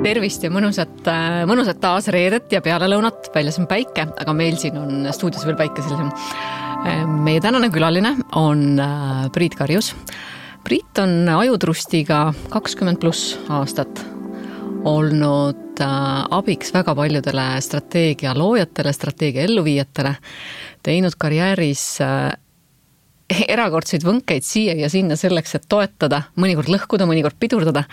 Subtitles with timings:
[0.00, 1.08] tervist ja mõnusat,
[1.48, 5.84] mõnusat taas reedet ja pealelõunat, väljas on päike, aga meil siin on stuudios veel päike
[5.84, 6.10] sellisem.
[7.24, 9.92] meie tänane külaline on äh, Priit Karjus.
[10.64, 14.00] Priit on ajutrustiga kakskümmend pluss aastat
[14.88, 20.14] olnud äh, abiks väga paljudele strateegia loojatele, strateegia elluviijatele,
[20.82, 22.30] teinud karjääris äh,
[23.54, 27.84] erakordseid võnkeid siia ja sinna selleks, et toetada, mõnikord lõhkuda, mõnikord pidurdada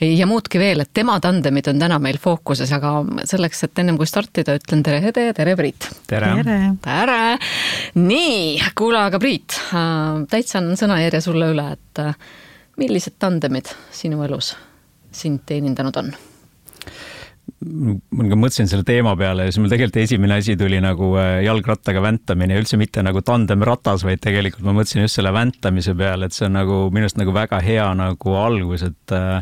[0.00, 2.96] ja muudki veel, et tema tandemid on täna meil fookuses, aga
[3.28, 5.88] selleks, et ennem kui startida, ütlen tere Hede ja tere Priit.
[6.10, 6.58] tere, tere.!
[6.84, 7.22] tere!
[8.00, 12.14] nii, kuule aga Priit, äh, täitsa annan sõnajärje sulle üle, et äh,
[12.80, 14.54] millised tandemid sinu elus
[15.14, 16.14] sind teenindanud on?
[17.64, 21.38] Ma ka mõtlesin selle teema peale ja siis mul tegelikult esimene asi tuli nagu äh,
[21.46, 26.28] jalgrattaga väntamine ja üldse mitte nagu tandemratas, vaid tegelikult ma mõtlesin just selle väntamise peale,
[26.28, 29.40] et see on nagu minu arust nagu väga hea nagu algus, et äh,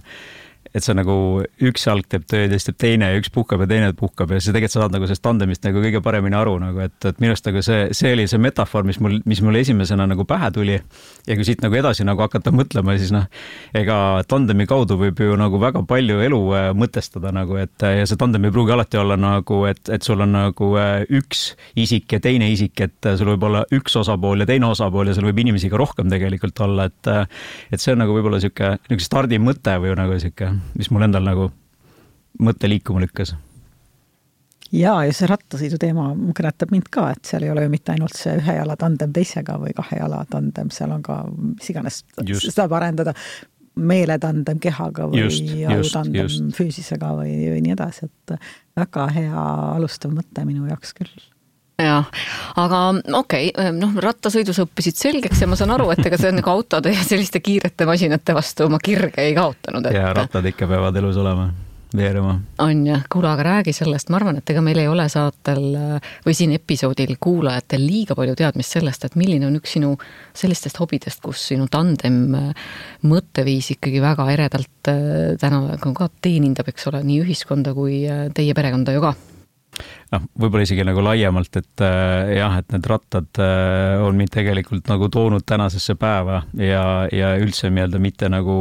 [0.73, 1.15] et see nagu
[1.61, 4.41] üks jalg teeb tööd ja siis teeb teine ja üks puhkab ja teine puhkab ja
[4.41, 7.35] siis tegelikult sa saad nagu sellest tandemist nagu kõige paremini aru nagu, et, et minu
[7.35, 10.79] arust nagu see, see oli see metafoor, mis mul, mis mulle esimesena nagu pähe tuli.
[11.29, 13.29] ja kui siit nagu edasi nagu hakata mõtlema, siis noh,
[13.77, 13.97] ega
[14.29, 18.49] tandemi kaudu võib ju nagu väga palju elu äh, mõtestada nagu, et ja see tandem
[18.49, 22.49] ei pruugi alati olla nagu, et, et sul on nagu äh, üks isik ja teine
[22.53, 25.81] isik, et sul võib olla üks osapool ja teine osapool ja seal võib inimesi ka
[25.81, 30.62] rohkem tegelikult olla, et et see on nagu võib-olla niisugune, niisugune stardimõte või nagu niisugune
[30.79, 31.49] mis mul endal nagu
[32.43, 33.35] mõtte liikuma lükkas.
[34.73, 38.17] ja, ja see rattasõidu teema kõnetab mind ka, et seal ei ole ju mitte ainult
[38.17, 42.03] see ühe jala tandem teisega või kahe jala tandem, seal on ka mis iganes,
[42.49, 43.15] saab arendada
[43.77, 45.25] meeletandem kehaga või
[45.65, 48.35] ajutandem füüsisega või, või nii edasi, et
[48.77, 49.45] väga hea
[49.77, 51.15] alustav mõte minu jaoks küll
[51.81, 52.07] jah,
[52.61, 52.83] aga
[53.19, 56.93] okei okay,, noh, rattasõidus õppisid selgeks ja ma saan aru, et ega see nagu autode
[56.95, 59.99] ja selliste kiirete masinate vastu oma kirge ei kaotanud et....
[59.99, 61.51] ja rattad ikka peavad elus olema
[61.97, 62.37] veerema.
[62.59, 65.65] on jah, kuule, aga räägi sellest, ma arvan, et ega meil ei ole saatel
[66.27, 69.93] või siin episoodil kuulajatel liiga palju teadmist sellest, et milline on üks sinu
[70.37, 72.23] sellistest hobidest, kus sinu tandem
[73.09, 78.57] mõtteviis ikkagi väga eredalt äh, täna ka teenindab, eks ole, nii ühiskonda kui äh, teie
[78.57, 79.15] perekonda ju ka
[80.13, 84.91] noh, võib-olla isegi nagu laiemalt, et äh, jah, et need rattad äh, on mind tegelikult
[84.91, 88.57] nagu toonud tänasesse päeva ja, ja üldse nii-öelda mitte nagu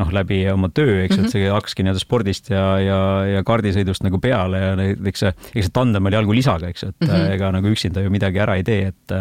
[0.00, 3.00] noh, läbi oma töö, eks mm -hmm., et see hakkaski nii-öelda spordist ja, ja,
[3.36, 4.72] ja kaardisõidust nagu peale ja
[5.12, 7.36] eks see, eks see tandem oli algul lisaga, eks et mm -hmm.
[7.36, 9.16] ega nagu üksinda ju midagi ära ei tee, et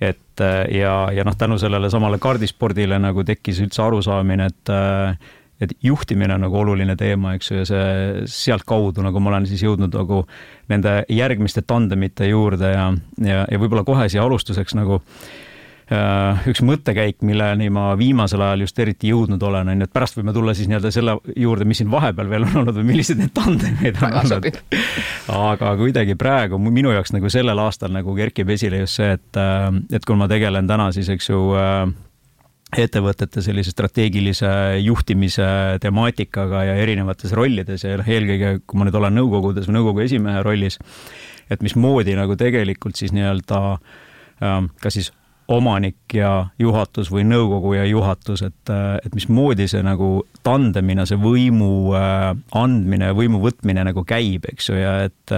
[0.00, 4.70] et ja, ja noh, tänu sellele samale kaardispordile nagu tekkis üldse arusaamine, et
[5.60, 9.64] et juhtimine on nagu oluline teema, eks ju, ja see sealtkaudu nagu ma olen siis
[9.66, 10.22] jõudnud nagu
[10.70, 12.88] nende järgmiste tandemite juurde ja,
[13.24, 18.78] ja, ja võib-olla kohe siia alustuseks nagu äh, üks mõttekäik, milleni ma viimasel ajal just
[18.78, 21.90] eriti jõudnud olen, on ju, et pärast võime tulla siis nii-öelda selle juurde, mis siin
[21.90, 24.62] vahepeal veel on olnud või millised need tandemeid on olnud.
[25.34, 29.72] aga kuidagi praegu minu jaoks nagu sellel aastal nagu kerkib esile just see, et, äh,
[29.90, 31.88] et kui ma tegelen täna siis, eks ju äh,
[32.76, 34.48] ettevõtete sellise strateegilise
[34.82, 35.46] juhtimise
[35.80, 40.42] temaatikaga ja erinevates rollides ja noh, eelkõige kui ma nüüd olen nõukogudes või nõukogu esimehe
[40.44, 40.76] rollis,
[41.48, 43.62] et mismoodi nagu tegelikult siis nii-öelda
[44.44, 45.12] ähm, kas siis
[45.48, 48.72] omanik ja juhatus või nõukogu ja juhatus, et,
[49.04, 50.10] et mismoodi see nagu
[50.44, 55.36] tandemina, see võimu äh, andmine, võimu võtmine nagu käib, eks ju, ja et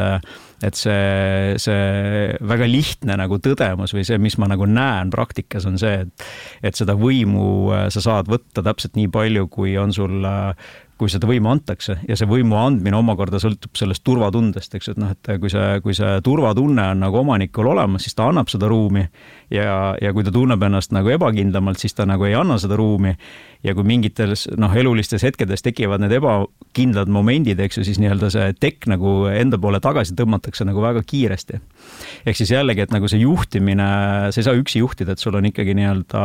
[0.60, 5.78] et see, see väga lihtne nagu tõdemus või see, mis ma nagu näen praktikas, on
[5.80, 6.26] see, et
[6.70, 10.52] et seda võimu äh, sa saad võtta täpselt nii palju, kui on sul äh,
[11.00, 11.96] kui seda võimu antakse.
[12.08, 15.96] Ja see võimu andmine omakorda sõltub sellest turvatundest, eks et noh, et kui see, kui
[15.96, 19.06] see turvatunne on nagu omanikul olemas, siis ta annab seda ruumi.
[19.50, 23.16] Ja, ja kui ta tunneb ennast nagu ebakindlamalt, siis ta nagu ei anna seda ruumi
[23.66, 28.54] ja kui mingitel noh, elulistes hetkedes tekivad need ebakindlad momendid, eks ju, siis nii-öelda see
[28.60, 31.60] tekk nagu enda poole tagasi tõmmatakse nagu väga kiiresti.
[32.26, 33.88] ehk siis jällegi, et nagu see juhtimine,
[34.32, 36.24] sa ei saa üksi juhtida, et sul on ikkagi nii-öelda,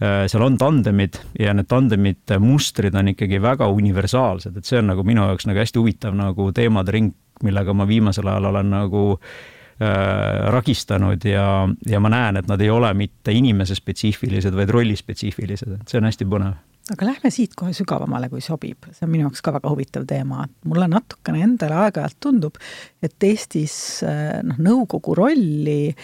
[0.00, 4.92] äh, seal on tandemid ja need tandemite mustrid on ikkagi väga universaalsed, et see on
[4.94, 7.12] nagu minu jaoks nagu hästi huvitav nagu teemade ring,
[7.44, 11.46] millega ma viimasel ajal olen nagu Äh, ragistanud ja,
[11.90, 16.06] ja ma näen, et nad ei ole mitte inimese spetsiifilised, vaid rollispetsiifilised, et see on
[16.06, 16.54] hästi põnev.
[16.92, 20.42] Aga lähme siit kohe sügavamale, kui sobib, see on minu jaoks ka väga huvitav teema,
[20.44, 22.58] et mulle natukene endale aeg-ajalt tundub,
[23.02, 25.94] et Eestis äh, noh, nõukogu rolli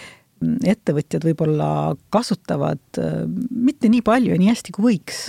[0.41, 1.67] ettevõtjad võib-olla
[2.13, 3.21] kasutavad äh,
[3.53, 5.21] mitte nii palju ja nii hästi, kui võiks.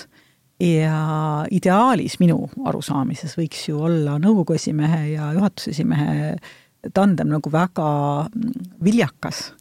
[0.63, 6.37] ja ideaalis minu arusaamises võiks ju olla nõukogu esimehe ja juhatuse esimehe
[6.95, 7.89] tandem nagu väga
[8.85, 9.53] viljakas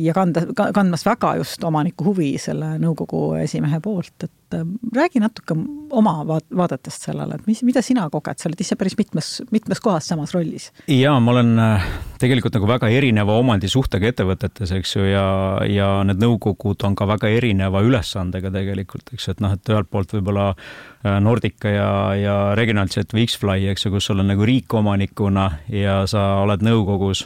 [0.00, 4.66] ja kanda, kandmas väga just omaniku huvi selle nõukogu esimehe poolt, et et äh,
[4.96, 5.54] räägi natuke
[5.90, 9.80] oma vaat-, vaadetest sellele, et mis, mida sina koged, sa oled ise päris mitmes, mitmes
[9.80, 10.70] kohas samas rollis.
[10.90, 11.88] jaa, ma olen äh,
[12.22, 15.24] tegelikult nagu väga erineva omandisuhtega ettevõtetes, eks ju, ja,
[15.70, 19.90] ja need nõukogud on ka väga erineva ülesandega tegelikult, eks ju, et noh, et ühelt
[19.90, 20.52] poolt võib-olla
[21.00, 26.02] Nordica ja, ja Regionaljet või X-Fly, eks ju, kus sul on nagu riik omanikuna ja
[26.10, 27.24] sa oled nõukogus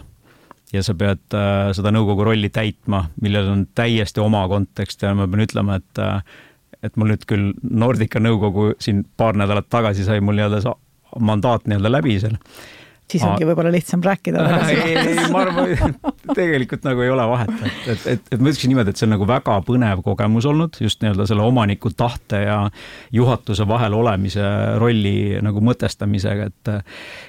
[0.75, 5.29] ja sa pead äh, seda nõukogu rolli täitma, millel on täiesti oma kontekst ja ma
[5.31, 6.41] pean ütlema, et äh,
[6.85, 10.75] et mul nüüd küll Nordica nõukogu siin paar nädalat tagasi sai mul nii-öelda
[11.25, 12.37] mandaat nii-öelda läbi seal
[13.11, 14.43] siis ongi võib-olla lihtsam rääkida.
[14.71, 15.95] ei, ei, ma arvan,
[16.35, 19.15] tegelikult nagu ei ole vahet, et, et, et, et ma ütleksin niimoodi, et see on
[19.15, 22.59] nagu väga põnev kogemus olnud just nii-öelda selle omaniku tahte ja
[23.15, 24.45] juhatuse vahel olemise
[24.81, 26.73] rolli nagu mõtestamisega, et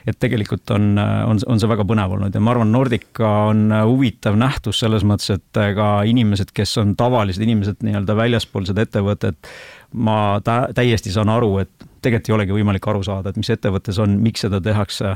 [0.06, 4.38] et tegelikult on, on, on see väga põnev olnud ja ma arvan, Nordica on huvitav
[4.40, 9.52] nähtus selles mõttes, et ka inimesed, kes on tavalised inimesed nii-öelda väljaspool seda ettevõtet,
[9.96, 14.18] ma täiesti saan aru, et tegelikult ei olegi võimalik aru saada, et mis ettevõttes on,
[14.22, 15.16] miks seda tehakse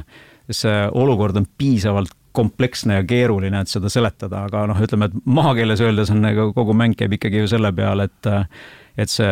[0.51, 5.81] see olukord on piisavalt kompleksne ja keeruline, et seda seletada, aga noh, ütleme, et maakeeles
[5.81, 8.31] öeldes on kogu mäng käib ikkagi ju selle peale, et
[8.99, 9.31] et see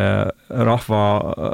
[0.63, 1.01] rahva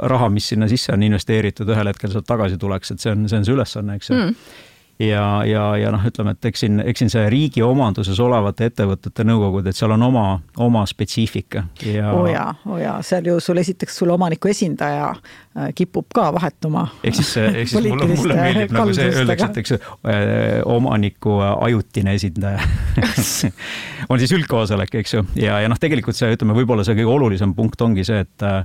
[0.06, 3.40] raha, mis sinna sisse on investeeritud, ühel hetkel sealt tagasi tuleks, et see on, see
[3.40, 4.20] on see ülesanne, eks ju.
[4.20, 4.62] Mm
[4.98, 9.26] ja, ja, ja noh, ütleme, et eks siin, eks siin see riigi omanduses olevate ettevõtete
[9.26, 10.24] nõukogud, et seal on oma,
[10.62, 12.12] oma spetsiifika ja.
[12.12, 16.06] oo oh jaa, oo oh jaa, seal ju sul esiteks sul omaniku esindaja äh, kipub
[16.14, 16.86] ka vahetuma.
[17.02, 22.14] ehk siis, ehk siis mulle, mulle meeldib nagu see, öeldakse, et eks äh, omaniku ajutine
[22.14, 22.62] esindaja
[24.10, 27.56] on siis üldkoosolek, eks ju, ja, ja noh, tegelikult see, ütleme, võib-olla see kõige olulisem
[27.56, 28.62] punkt ongi see, et äh,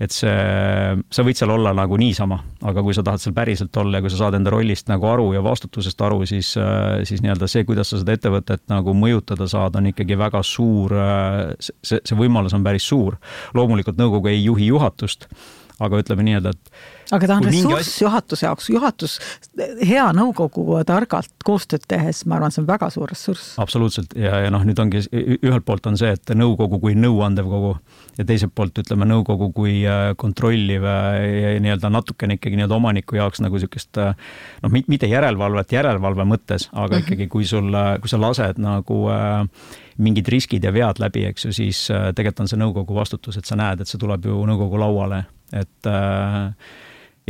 [0.00, 0.32] et see,
[1.12, 4.12] sa võid seal olla nagu niisama, aga kui sa tahad seal päriselt olla ja kui
[4.12, 6.54] sa saad enda rollist nagu aru ja vastutusest aru, siis,
[7.08, 10.96] siis nii-öelda see, kuidas sa seda ettevõtet nagu mõjutada saad, on ikkagi väga suur,
[11.60, 13.20] see, see võimalus on päris suur.
[13.54, 15.28] loomulikult nõukogu ei juhi juhatust
[15.80, 18.00] aga ütleme nii-öelda, et aga ta on ressurss as...
[18.04, 19.16] juhatuse jaoks, juhatus,
[19.86, 23.54] hea nõukogu targalt koostööd tehes, ma arvan, see on väga suur ressurss.
[23.62, 27.74] absoluutselt ja, ja noh, nüüd ongi ühelt poolt on see, et nõukogu kui nõuandev kogu
[28.18, 33.18] ja teiselt poolt ütleme nõukogu kui äh, kontrolliv äh, ja nii-öelda natukene ikkagi nii-öelda omaniku
[33.18, 34.14] jaoks nagu niisugust äh,
[34.64, 37.04] noh, mitte järelevalvet järelevalve mõttes, aga mhm.
[37.04, 37.72] ikkagi, kui sul,
[38.02, 39.44] kui sa lased nagu äh,
[40.00, 43.58] mingid riskid ja vead läbi, eks ju, siis tegelikult on see nõukogu vastutus, et sa
[43.60, 46.52] näed, et see tuleb ju nõukogu lauale et äh,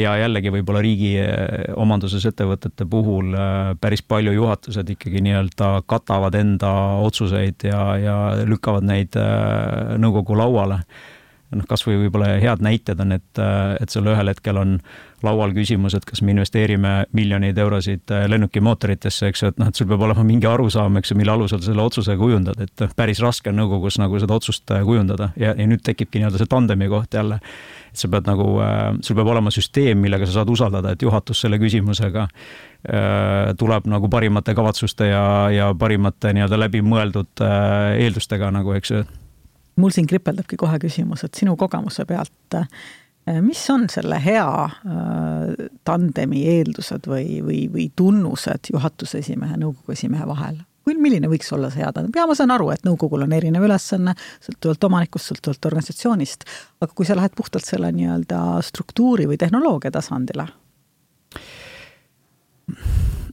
[0.01, 6.37] ja jällegi võib-olla riigi äh, omanduses ettevõtete puhul äh, päris palju juhatused ikkagi nii-öelda katavad
[6.39, 6.73] enda
[7.07, 8.19] otsuseid ja, ja
[8.49, 9.17] lükkavad neid
[10.01, 10.83] nõukogu lauale.
[11.51, 13.39] noh, kasvõi võib-olla head näited on, et,
[13.83, 14.77] et seal ühel hetkel on
[15.27, 19.89] laual küsimus, et kas me investeerime miljoneid eurosid lennukimootoritesse, eks ju, et noh, et sul
[19.91, 23.59] peab olema mingi arusaam, eks ju, mille alusel selle otsuse kujundad, et päris raske on
[23.59, 25.33] nõukogus nagu seda otsust kujundada.
[25.37, 27.43] Ja, ja nüüd tekibki nii-öelda see tandemi koht jälle
[27.91, 31.43] et sa pead nagu, äh, sul peab olema süsteem, millega sa saad usaldada, et juhatus
[31.45, 38.75] selle küsimusega äh, tuleb nagu parimate kavatsuste ja, ja parimate nii-öelda läbimõeldud äh, eeldustega nagu,
[38.79, 39.05] eks ju.
[39.81, 42.59] mul siin kripeldabki kohe küsimus, et sinu kogemuse pealt
[43.45, 44.47] mis on selle hea
[45.87, 50.57] tandemi eeldused või, või, või tunnused juhatuse esimehe, nõukogu esimehe vahel?
[50.99, 54.17] Milline võiks olla see hea tandem, ja ma saan aru, et nõukogul on erinev ülesanne,
[54.47, 56.47] sõltuvalt omanikust, sõltuvalt organisatsioonist,
[56.81, 60.49] aga kui sa lähed puhtalt selle nii-öelda struktuuri või tehnoloogia tasandile?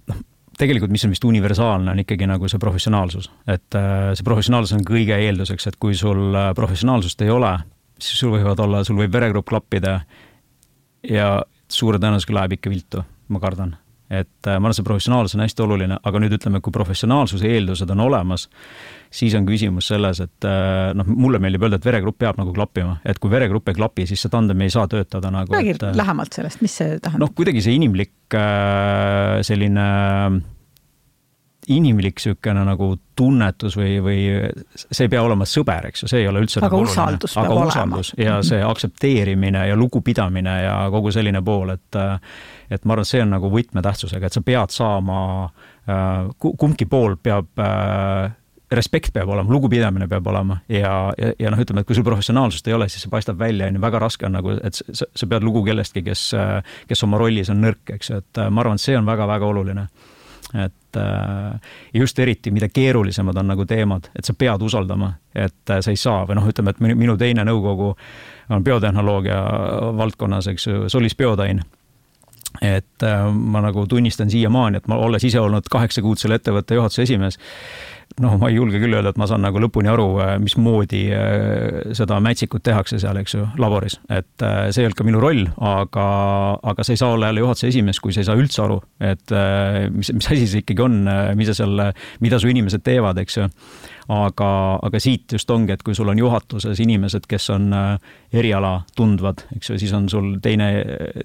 [0.08, 0.20] noh,
[0.58, 4.86] tegelikult, mis on vist universaalne, on ikkagi nagu see professionaalsus, et äh, see professionaalsus on
[4.88, 7.56] kõige eelduseks, et kui sul äh, professionaalsust ei ole,
[7.98, 10.00] siis sul võivad olla, sul võib veregrupp klappida
[11.08, 11.34] ja
[11.68, 13.76] suure tõenäosusega läheb ikka viltu, ma kardan
[14.10, 17.92] et äh, ma arvan, see professionaalsus on hästi oluline, aga nüüd ütleme, kui professionaalsuse eeldused
[17.92, 18.48] on olemas,
[19.12, 22.98] siis on küsimus selles, et äh, noh, mulle meeldib öelda, et veregrupp peab nagu klappima,
[23.08, 25.56] et kui veregrupp ei klapi, siis see tandem ei saa töötada nagu.
[25.56, 27.26] räägi äh, lähemalt sellest, mis see tähendab?
[27.28, 28.16] noh, kuidagi see inimlik
[29.48, 29.84] selline
[31.74, 34.20] inimlik niisugune nagu tunnetus või, või
[34.78, 37.54] see ei pea olema sõber, eks ju, see ei ole üldse aga nagu usaldus oluline.
[37.54, 38.30] aga usaldus olema.
[38.30, 42.02] ja see aktsepteerimine ja lugupidamine ja kogu selline pool, et
[42.70, 45.22] et ma arvan, et see on nagu võtmetähtsusega, et sa pead saama,
[45.88, 48.34] äh, kumbki pool peab äh,
[48.72, 52.68] respekt peab olema, lugupidamine peab olema ja, ja, ja noh, ütleme, et kui sul professionaalsust
[52.68, 55.30] ei ole, siis see paistab välja, on ju, väga raske on nagu, et sa, sa
[55.32, 56.30] pead lugu kellestki, kes,
[56.90, 59.88] kes oma rollis on nõrk, eks ju, et ma arvan, et see on väga-väga oluline
[60.54, 65.92] et ja just eriti, mida keerulisemad on nagu teemad, et sa pead usaldama, et sa
[65.92, 67.92] ei saa või noh, ütleme, et minu teine nõukogu
[68.56, 69.42] on biotehnoloogia
[69.98, 71.62] valdkonnas, eks ju, Solis Biotain.
[72.64, 76.80] Et äh, ma nagu tunnistan siiamaani, et ma olles ise olnud kaheksa kuud selle ettevõtte
[76.80, 77.38] juhatuse esimees,
[78.24, 80.08] noh, ma ei julge küll öelda, et ma saan nagu lõpuni aru,
[80.44, 81.04] mismoodi
[81.98, 84.00] seda mätsikut tehakse seal, eks ju, laboris.
[84.10, 86.08] et see ei olnud ka minu roll, aga,
[86.72, 89.36] aga sa ei saa olla jälle juhatuse esimees, kui sa ei saa üldse aru, et
[89.94, 91.04] mis, mis asi see ikkagi on,
[91.38, 91.86] mis sa seal,
[92.24, 93.48] mida su inimesed teevad, eks ju
[94.08, 94.50] aga,
[94.88, 99.44] aga siit just ongi, et kui sul on juhatuses inimesed, kes on äh, eriala tundvad,
[99.58, 100.70] eks ju, siis on sul teine,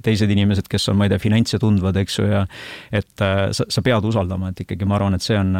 [0.03, 2.45] teised inimesed, kes on, ma ei tea, finantse tundvad, eks ju, ja
[2.91, 5.55] et äh, sa, sa pead usaldama, et ikkagi ma arvan, et see on,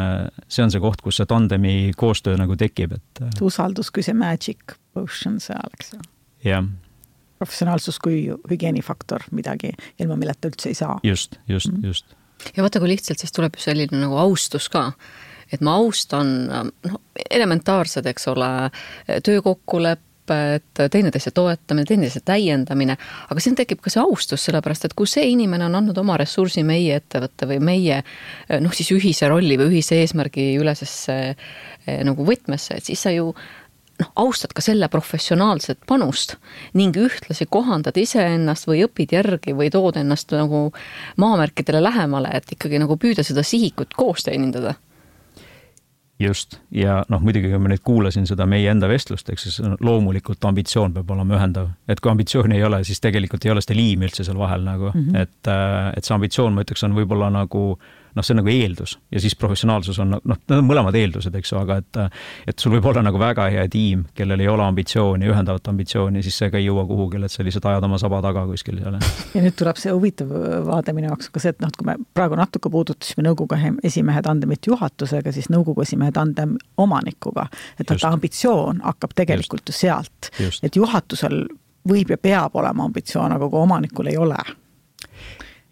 [0.51, 3.23] see on see koht, kus see tandemi koostöö nagu tekib, et.
[3.23, 6.01] Äh, usaldus kui see magic potion seal, eks ju.
[6.49, 6.65] jah
[7.43, 10.99] professionaalsus kui hügieenifaktor, midagi, ilma milleta üldse ei saa.
[11.03, 11.87] just, just mm, -hmm.
[11.87, 12.15] just.
[12.55, 14.93] ja vaata, kui lihtsalt siis tuleb ju selline nagu austus ka
[15.53, 16.97] et ma austan noh,
[17.29, 18.49] elementaarsed, eks ole,
[19.25, 20.09] töökokkulepped,
[20.91, 22.97] teineteise toetamine, teineteise täiendamine,
[23.29, 26.63] aga siin tekib ka see austus, sellepärast et kui see inimene on andnud oma ressursi
[26.67, 27.99] meie ettevõtte või meie
[28.63, 33.33] noh, siis ühise rolli või ühise eesmärgi ülesesse eh, nagu võtmesse, et siis sa ju
[33.99, 36.37] noh, austad ka selle professionaalset panust
[36.77, 40.65] ning ühtlasi kohandad iseennast või õpid järgi või tood ennast nagu
[41.21, 44.75] maamärkidele lähemale, et ikkagi nagu püüda seda sihikut koos teenindada
[46.19, 50.45] just, ja noh, muidugi kui ma nüüd kuulasin seda meie enda vestlust, eks siis loomulikult
[50.45, 51.71] ambitsioon peab olema ühendav.
[51.87, 54.91] et kui ambitsiooni ei ole, siis tegelikult ei ole seda liimi üldse seal vahel nagu
[54.93, 55.21] mm, -hmm.
[55.21, 57.63] et, äh, et see ambitsioon, ma ütleks, on võib-olla nagu
[58.15, 58.97] noh, see on nagu eeldus.
[59.11, 61.99] Ja siis professionaalsus on noh, need on mõlemad eeldused, eks ju, aga et
[62.47, 66.37] et sul võib olla nagu väga hea tiim, kellel ei ole ambitsiooni, ühendavat ambitsiooni, siis
[66.41, 68.99] see ka ei jõua kuhugile, et sa lihtsalt ajad oma saba taga kuskil seal.
[69.33, 70.33] ja nüüd tuleb see huvitav
[70.67, 74.23] vaade minu jaoks ka see, et noh, et kui me praegu natuke puudutasime nõukogu esimehe
[74.25, 77.47] tandemit juhatusega, siis nõukogu esimehe tandem omanikuga,
[77.79, 79.69] et vaata ambitsioon hakkab tegelikult Just.
[79.69, 80.31] ju sealt,
[80.63, 81.45] et juhatusel
[81.89, 84.39] võib ja peab olema ambitsioon, aga kui omanikul ei ole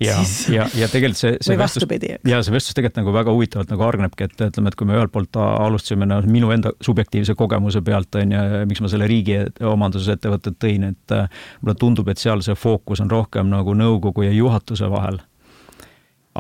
[0.01, 0.17] ja
[0.49, 1.85] ja, ja tegelikult see, see vestlus,
[2.27, 5.13] ja see vestlus tegelikult nagu väga huvitavalt nagu hargnebki, et ütleme, et kui me ühelt
[5.13, 10.15] poolt alustasime no, minu enda subjektiivse kogemuse pealt on ju, miks ma selle riigi omanduses
[10.15, 14.33] ettevõtted tõin, et äh, mulle tundub, et seal see fookus on rohkem nagu nõukogu ja
[14.35, 15.21] juhatuse vahel.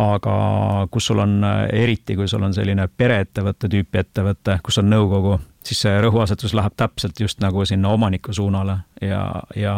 [0.01, 0.33] Aga
[0.91, 5.37] kus sul on, äh, eriti kui sul on selline pereettevõtte tüüpi ettevõte, kus on nõukogu,
[5.67, 9.25] siis see rõhuasetus läheb täpselt just nagu sinna omaniku suunale ja,
[9.55, 9.75] ja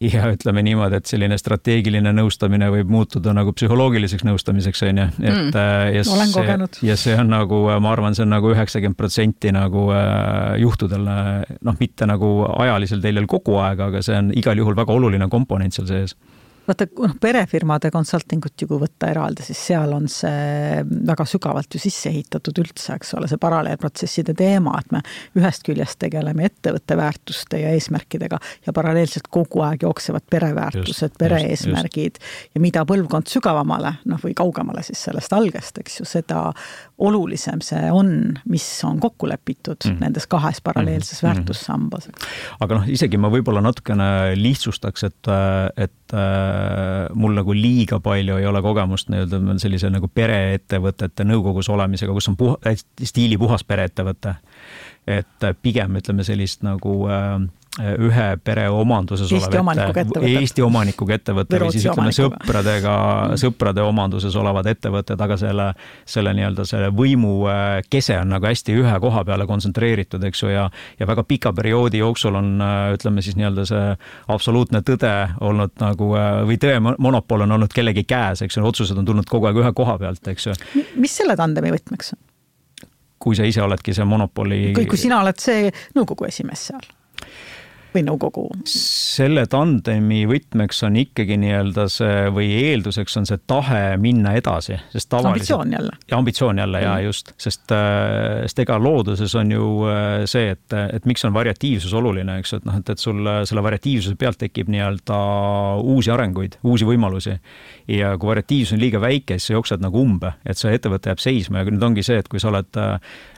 [0.00, 5.32] ja ütleme niimoodi, et selline strateegiline nõustamine võib muutuda nagu psühholoogiliseks nõustamiseks, on ju, et
[5.32, 9.52] mm, äh, ja see, ja see on nagu, ma arvan, see on nagu üheksakümmend protsenti
[9.56, 11.08] nagu äh, juhtudel,
[11.64, 15.76] noh, mitte nagu ajalisel teljel kogu aeg, aga see on igal juhul väga oluline komponent
[15.76, 16.16] seal sees
[16.66, 21.74] vaata, noh, perefirmade consulting ut ju kui võtta eraldi, siis seal on see väga sügavalt
[21.74, 25.02] ju sisse ehitatud üldse, eks ole, see paralleelprotsesside teema, et me
[25.38, 32.20] ühest küljest tegeleme ettevõtte väärtuste ja eesmärkidega ja paralleelselt kogu aeg jooksevad pereväärtused, pere-eesmärgid
[32.54, 36.48] ja mida põlvkond sügavamale, noh, või kaugemale siis sellest algest, eks ju, seda
[36.98, 40.00] olulisem see on, mis on kokku lepitud mm -hmm.
[40.00, 41.34] nendes kahes paralleelses mm -hmm.
[41.34, 42.08] väärtussambas.
[42.60, 45.32] aga noh, isegi ma võib-olla natukene lihtsustaks, et,
[45.76, 52.14] et Äh, mul nagu liiga palju ei ole kogemust nii-öelda sellise nagu pereettevõtete nõukogus olemisega,
[52.14, 54.36] kus on puha, stiili puhas pereettevõte.
[55.06, 57.42] et pigem ütleme sellist nagu äh,
[57.76, 63.84] ühe pere omanduses Eesti olev ette, Eesti omanikuga ettevõte või siis ütleme sõpradega mm., sõprade
[63.84, 65.66] omanduses olevad ettevõtted, aga selle,
[66.08, 70.52] selle nii-öelda selle võimu äh, kese on nagu hästi ühe koha peale kontsentreeritud, eks ju,
[70.54, 70.66] ja
[71.00, 73.84] ja väga pika perioodi jooksul on äh, ütleme siis nii-öelda see
[74.32, 75.12] absoluutne tõde
[75.44, 79.28] olnud nagu äh, või tõe monopol on olnud kellegi käes, eks ju, otsused on tulnud
[79.28, 80.56] kogu aeg ühe koha pealt, eks ju.
[80.96, 82.22] mis selle tandemi võtmeks on?
[83.26, 84.70] kui sa ise oledki see monopoli.
[84.76, 86.84] kui, kui sina oled see nõukogu esimees seal
[87.96, 88.46] või nõukogu?
[88.70, 95.10] selle tandemi võtmeks on ikkagi nii-öelda see või eelduseks on see tahe minna edasi, sest
[95.12, 95.32] tavaliselt.
[95.32, 95.96] ambitsioon jälle.
[96.18, 96.86] ambitsioon jälle mm.
[96.86, 101.34] ja just, sest, äh, sest ega looduses on ju äh, see, et, et miks on
[101.36, 105.20] variatiivsus oluline, eks ju, et noh, et, et sul selle variatiivsuse pealt tekib nii-öelda
[105.82, 107.36] uusi arenguid, uusi võimalusi.
[107.88, 111.22] Ja kui variatiivsus on liiga väike, siis sa jooksed nagu umbe, et see ettevõte jääb
[111.22, 112.80] seisma ja nüüd ongi see, et kui sa oled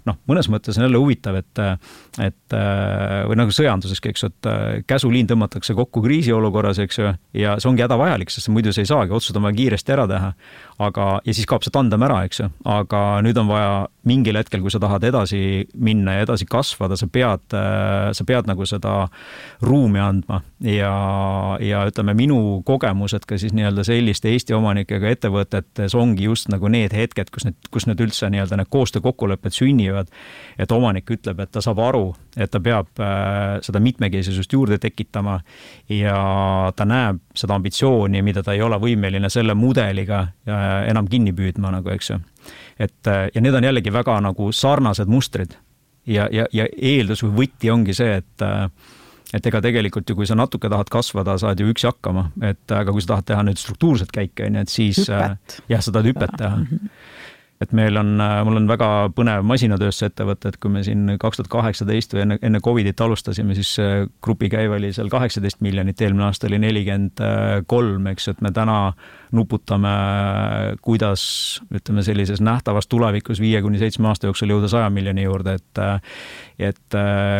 [0.08, 1.62] noh, mõnes mõttes on jälle huvitav, et,
[2.24, 2.56] et
[3.28, 4.50] või nagu sõjanduseski, eks ju, et
[4.88, 9.14] käsuliin tõmmatakse kokku kriisiolukorras, eks ju, ja see ongi hädavajalik, sest muidu sa ei saagi,
[9.14, 10.32] otsused on vaja kiiresti ära teha.
[10.78, 13.73] Aga, ja siis kaob see tandem ära, eks ju, aga nüüd on vaja
[14.08, 15.40] mingil hetkel, kui sa tahad edasi
[15.75, 17.56] minna ja edasi kasvada, sa pead,
[18.14, 18.94] sa pead nagu seda
[19.66, 20.92] ruumi andma ja,
[21.62, 26.94] ja ütleme, minu kogemused ka siis nii-öelda selliste Eesti omanikega ettevõtetes ongi just nagu need
[26.97, 30.08] hetked, kus need, kus need üldse nii-öelda need koostöökokkulepped sünnivad.
[30.58, 35.38] et omanik ütleb, et ta saab aru, et ta peab äh, seda mitmekesisust juurde tekitama
[35.92, 36.18] ja
[36.76, 41.73] ta näeb seda ambitsiooni, mida ta ei ole võimeline selle mudeliga äh, enam kinni püüdma
[41.75, 42.21] nagu, eks ju.
[42.78, 45.57] Et ja need on jällegi väga nagu sarnased mustrid.
[46.09, 48.45] Ja, ja, ja eeldus või võti ongi see, et
[49.35, 52.95] et ega tegelikult ju, kui sa natuke tahad kasvada, saad ju üksi hakkama, et aga
[52.95, 55.59] kui sa tahad teha nüüd struktuurset käike, on ju, et siis hüpet.
[55.68, 56.57] jah, sa tahad hüpet teha.
[56.57, 56.71] Mm.
[56.71, 57.16] -hmm
[57.60, 61.40] et meil on, äh, mul on väga põnev masinatööstuse ettevõte, et kui me siin kaks
[61.40, 66.00] tuhat kaheksateist või enne, enne Covidit alustasime, siis äh, grupi käive oli seal kaheksateist miljonit,
[66.00, 67.22] eelmine aasta oli nelikümmend
[67.66, 68.78] kolm, eks, et me täna
[69.32, 69.92] nuputame,
[70.82, 71.23] kuidas
[71.75, 75.82] ütleme, sellises nähtavas tulevikus viie kuni seitsme aasta jooksul jõuda saja miljoni juurde, et
[76.58, 76.94] et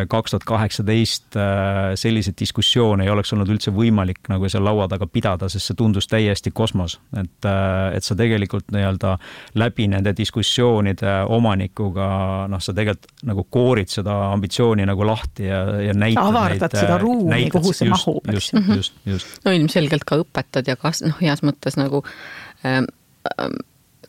[0.09, 5.09] kaks tuhat kaheksateist äh, selliseid diskussioone ei oleks olnud üldse võimalik nagu seal laua taga
[5.11, 7.49] pidada, sest see tundus täiesti kosmos, et,
[7.97, 9.17] et sa tegelikult nii-öelda
[9.59, 12.09] läbi nende diskussioonide omanikuga,
[12.51, 16.99] noh, sa tegelikult nagu koorid seda ambitsiooni nagu lahti ja, ja näitad avardad neid, seda
[17.03, 18.63] ruumi, kuhu see just, mahub, eks ju.
[18.63, 19.39] just, just, just.
[19.47, 22.03] no ilmselgelt ka õpetad ja kas noh, heas mõttes nagu
[22.67, 22.89] ähm,
[23.39, 23.59] ähm,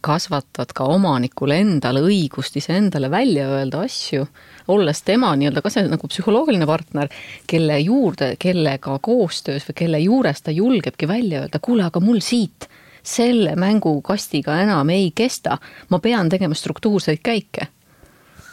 [0.02, 4.26] kasvatad ka omanikule endale õigust iseendale välja öelda asju,
[4.72, 7.10] olles tema nii-öelda ka see nagu psühholoogiline partner,
[7.50, 12.70] kelle juurde, kellega koostöös või kelle juures ta julgebki välja öelda, kuule, aga mul siit
[13.04, 15.58] selle mängukastiga enam ei kesta,
[15.90, 17.68] ma pean tegema struktuurseid käike.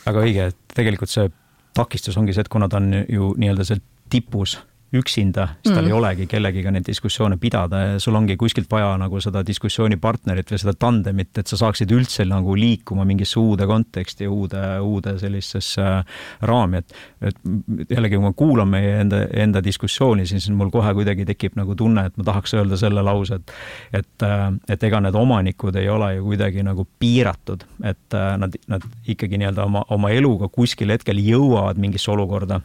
[0.06, 1.30] väga õige, et tegelikult see
[1.76, 4.56] takistus ongi see, et kuna ta on ju nii-öelda seal tipus
[4.94, 5.88] üksinda, siis tal mm.
[5.88, 10.60] ei olegi kellegiga neid diskussioone pidada ja sul ongi kuskilt vaja nagu seda diskussioonipartnerit või
[10.62, 16.22] seda tandemit, et sa saaksid üldse nagu liikuma mingisse uude konteksti, uude, uude sellisesse äh,
[16.46, 16.94] raami, et
[17.26, 21.74] et jällegi, kui ma kuulan meie enda, enda diskussiooni, siis mul kohe kuidagi tekib nagu
[21.74, 23.56] tunne, et ma tahaks öelda selle lause, et
[24.02, 28.54] et, äh, et ega need omanikud ei ole ju kuidagi nagu piiratud, et äh, nad,
[28.70, 32.60] nad ikkagi nii-öelda oma, oma eluga kuskil hetkel jõuavad mingisse olukorda,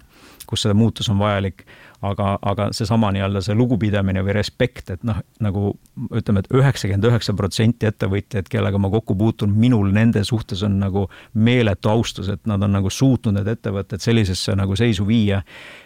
[0.51, 1.65] kus see muutus on vajalik
[2.01, 5.73] aga, aga seesama nii-öelda see lugupidamine või respekt, et noh, nagu
[6.17, 10.79] ütleme et, et üheksakümmend üheksa protsenti ettevõtjaid, kellega ma kokku puutun, minul nende suhtes on
[10.81, 15.41] nagu meeletu austus, et nad on nagu suutnud need ettevõtted sellisesse nagu seisu viia.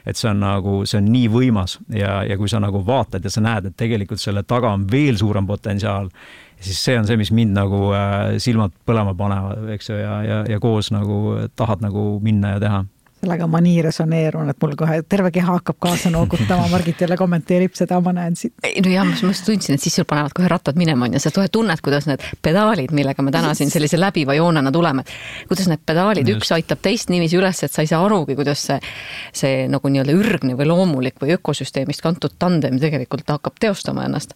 [0.05, 3.29] et see on nagu, see on nii võimas ja, ja kui sa nagu vaatad ja
[3.29, 6.09] sa näed, et tegelikult selle taga on veel suurem potentsiaal,
[6.59, 10.43] siis see on see, mis mind nagu äh, silmad põlema panevad, eks ju, ja, ja,
[10.49, 12.83] ja koos nagu tahad nagu minna ja teha
[13.25, 17.73] sellega ma nii resoneerun, et mul kohe terve keha hakkab kaasa noogutama, Margit jälle kommenteerib
[17.77, 18.53] seda, ma näen siit.
[18.61, 21.31] no jah, ma just tundsin, et siis sul panevad kohe rattad minema, on ju, sa
[21.35, 25.05] kohe tunned, kuidas need pedaalid, millega me täna siin sellise läbiva joonena tuleme,
[25.49, 28.77] kuidas need pedaalid, üks aitab teist niiviisi üles, et sa ei saa arugi, kuidas see,
[29.33, 34.35] see nagu nii-öelda ürgne või loomulik või ökosüsteemist kantud tandem tegelikult hakkab teostama ennast.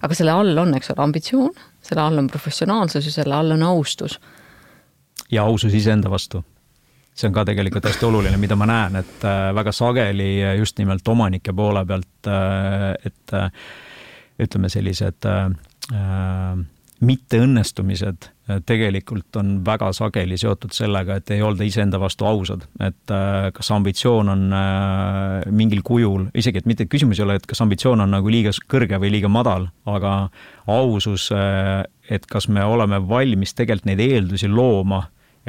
[0.00, 1.50] aga selle all on, eks ole, ambitsioon,
[1.84, 4.20] selle all on professionaalsus ja selle all on austus.
[5.30, 6.44] ja ausus iseenda vastu
[7.20, 11.06] see on ka tegelikult hästi oluline, mida ma näen, et äh, väga sageli just nimelt
[11.08, 13.50] omanike poole pealt, äh, et äh,
[14.40, 15.26] ütleme, sellised
[17.00, 18.28] mitteõnnestumised
[18.68, 23.12] tegelikult on väga sageli seotud sellega, et ei olda iseenda vastu ausad, et
[23.56, 24.44] kas ambitsioon on
[25.56, 29.00] mingil kujul, isegi et mitte küsimus ei ole, et kas ambitsioon on nagu liiga kõrge
[29.02, 30.14] või liiga madal, aga
[30.70, 31.28] ausus,
[32.08, 35.02] et kas me oleme valmis tegelikult neid eeldusi looma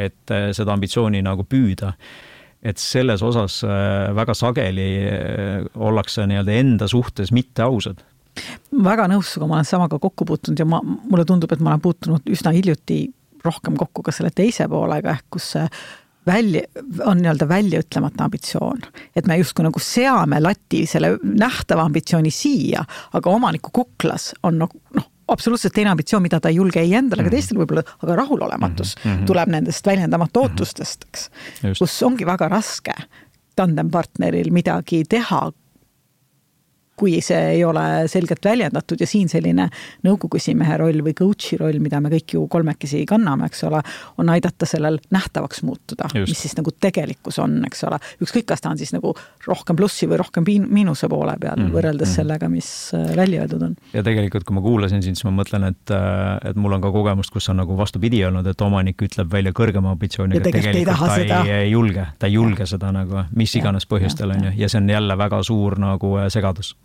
[0.07, 1.93] et äh, seda ambitsiooni nagu püüda.
[2.61, 8.03] et selles osas äh, väga sageli äh, ollakse nii-öelda enda suhtes mitteausad
[8.83, 11.81] väga nõus sinuga, ma olen samaga kokku puutunud ja ma, mulle tundub, et ma olen
[11.83, 13.03] puutunud üsna hiljuti
[13.43, 15.65] rohkem kokku ka selle teise poolega, ehk kus see
[16.25, 16.61] välja,
[17.05, 18.81] on nii-öelda väljaütlemata ambitsioon.
[19.15, 22.83] et me justkui nagu seame lati, selle nähtava ambitsiooni siia,
[23.13, 27.21] aga omaniku kuklas on nagu noh, absoluutselt teine ambitsioon, mida ta ei julge ei endale
[27.21, 27.39] ega mm -hmm.
[27.39, 29.25] teistele võib-olla, aga rahulolematus mm -hmm.
[29.25, 30.49] tuleb nendest väljendamata mhm.
[30.49, 31.29] ootustest, eks.
[31.79, 32.93] kus ongi väga raske
[33.55, 35.51] tandempartneril midagi teha,
[37.01, 39.67] kui see ei ole selgelt väljendatud ja siin selline
[40.05, 43.81] nõukogu esimehe roll või coach'i roll, mida me kõik ju kolmekesi kanname, eks ole,
[44.21, 47.97] on aidata sellel nähtavaks muutuda, mis siis nagu tegelikkus on, eks ole.
[48.21, 49.15] ükskõik, kas ta on siis nagu
[49.47, 51.75] rohkem plussi või rohkem miinuse poole peal mm -hmm.
[51.77, 52.21] võrreldes -hmm.
[52.21, 53.75] sellega, mis äh, välja öeldud on.
[53.93, 56.91] ja tegelikult, kui ma kuulasin sind, siis ma mõtlen, et, äh, et mul on ka
[56.91, 61.15] kogemust, kus on nagu vastupidi olnud, et omanik ütleb välja kõrgema ambitsiooniga, tegelikult, tegelikult ta
[61.15, 61.43] seda.
[61.45, 64.81] ei, ei julge, ta ei julge seda nagu mis iganes põhjustel, on ju, ja see
[64.81, 66.75] on jälle väga suur nagu äh, segadus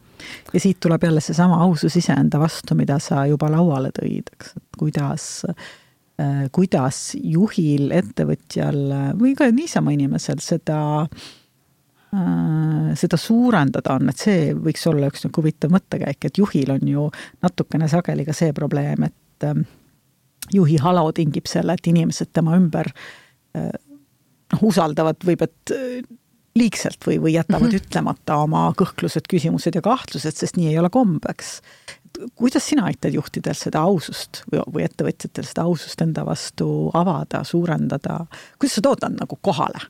[0.52, 4.78] ja siit tuleb jälle seesama ausus iseenda vastu, mida sa juba lauale tõid, eks, et
[4.78, 8.82] kuidas äh, kuidas juhil, ettevõtjal
[9.20, 15.42] või ka niisama inimesel seda äh, seda suurendada on, et see võiks olla üks nagu
[15.42, 17.08] huvitav mõttekäik, et juhil on ju
[17.44, 19.64] natukene sageli ka see probleem, et äh,
[20.52, 22.92] juhi halo tingib selle, et inimesed tema ümber
[23.56, 25.72] noh, usaldavad, võib et
[26.56, 27.84] liigselt või, või jätavad mm -hmm.
[27.84, 31.60] ütlemata oma kõhklused, küsimused ja kahtlused, sest nii ei ole kombeks.
[32.34, 38.24] kuidas sina aitad juhtidel seda ausust või, või ettevõtjatel seda ausust enda vastu avada, suurendada,
[38.58, 39.84] kuidas sa tood nad nagu kohale?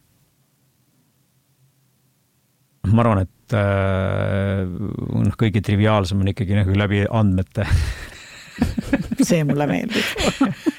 [2.86, 7.66] ma arvan, et äh, noh, kõige triviaalsem on ikkagi nagu läbi andmete
[9.28, 10.04] see mulle meeldib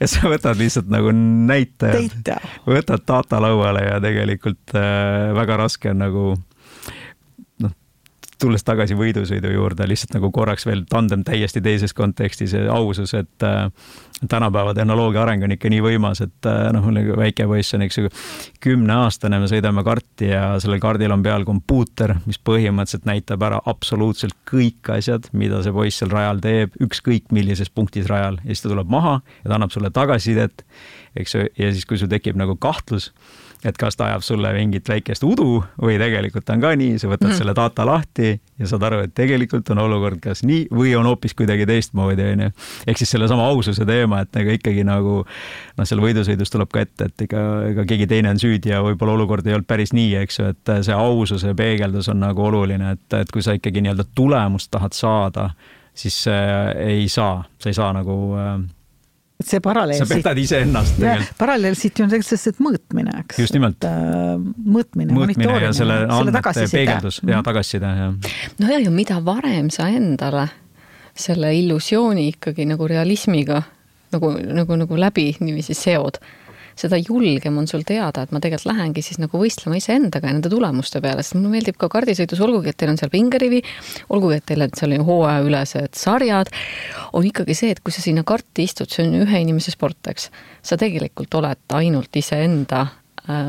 [0.00, 2.32] ja sa võtad lihtsalt nagu näitajad,
[2.66, 6.26] võtad data lauale ja tegelikult äh, väga raske on nagu
[8.40, 13.46] tulles tagasi võidusõidu juurde, lihtsalt nagu korraks veel tandem täiesti teises kontekstis ja ausus, et
[13.46, 13.68] äh,
[14.28, 18.00] tänapäeva tehnoloogia areng on ikka nii võimas, et äh, noh, mul väike poiss on, eks
[18.00, 18.12] ju,
[18.64, 24.36] kümneaastane, me sõidame karti ja sellel kardil on peal kompuuter, mis põhimõtteliselt näitab ära absoluutselt
[24.50, 28.40] kõik asjad, mida see poiss seal rajal teeb, ükskõik millises punktis rajal.
[28.42, 30.66] Ja siis ta tuleb maha ja ta annab sulle tagasisidet,
[31.18, 33.12] eks ju, ja siis, kui sul tekib nagu kahtlus
[33.64, 37.30] et kas ta ajab sulle mingit väikest udu või tegelikult on ka nii, sa võtad
[37.30, 37.38] mm.
[37.38, 41.34] selle data lahti ja saad aru, et tegelikult on olukord kas nii või on hoopis
[41.38, 42.50] kuidagi teistmoodi, onju.
[42.86, 47.08] ehk siis sellesama aususe teema, et ega ikkagi nagu noh, seal võidusõidus tuleb ka ette,
[47.08, 50.40] et ega, ega keegi teine on süüdi ja võib-olla olukord ei olnud päris nii, eks
[50.40, 54.72] ju, et see aususe peegeldus on nagu oluline, et, et kui sa ikkagi nii-öelda tulemust
[54.74, 55.50] tahad saada,
[55.94, 58.58] siis äh, ei saa, sa ei saa nagu äh,
[59.48, 60.00] see paralleel.
[60.00, 61.36] sa petad iseennast tegelikult.
[61.38, 63.38] paralleel siit ju on selles, et mõõtmine, eks.
[63.44, 63.86] just nimelt.
[63.88, 67.46] Äh, mõõtmine, mõõtmine ja selle andmete peegeldus ja mhm.
[67.46, 68.10] tagasiside ja.
[68.58, 70.48] no ja, ja mida varem sa endale
[71.14, 73.62] selle illusiooni ikkagi nagu realismiga
[74.14, 76.18] nagu, nagu, nagu läbi niiviisi seod
[76.78, 80.50] seda julgem on sul teada, et ma tegelikult lähengi siis nagu võistlema iseendaga ja nende
[80.52, 83.62] tulemuste peale, sest mulle meeldib ka kardisõidus, olgugi et teil on seal pingerivi,
[84.14, 86.50] olgugi et teil on seal hooajaülesed sarjad,
[87.12, 90.30] on ikkagi see, et kui sa sinna karti istud, see on ühe inimese sport, eks.
[90.64, 92.86] sa tegelikult oled ainult iseenda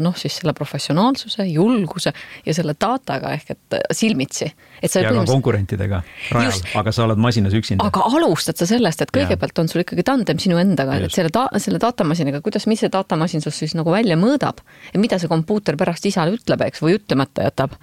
[0.02, 2.14] noh, siis selle professionaalsuse, julguse
[2.46, 4.48] ja selle dataga ehk et äh, silmitsi.
[4.48, 5.26] ja põhimõtteliselt...
[5.26, 7.88] ka konkurentidega rajal, aga sa oled masinas üksinda.
[7.90, 11.50] aga alustad sa sellest, et kõigepealt on sul ikkagi tandem sinu endaga, et selle ta-,
[11.60, 14.64] selle datamasinaga, kuidas, mis see datamasin sinust siis nagu välja mõõdab?
[14.94, 17.76] Ja mida see kompuuter pärast isale ütleb, eks, või ütlemata jätab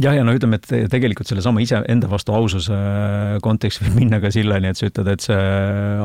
[0.00, 2.76] jah, ja no ütleme, et tegelikult sellesama iseenda vastu aususe
[3.44, 5.38] kontekst võib minna ka sillani, et sa ütled, et see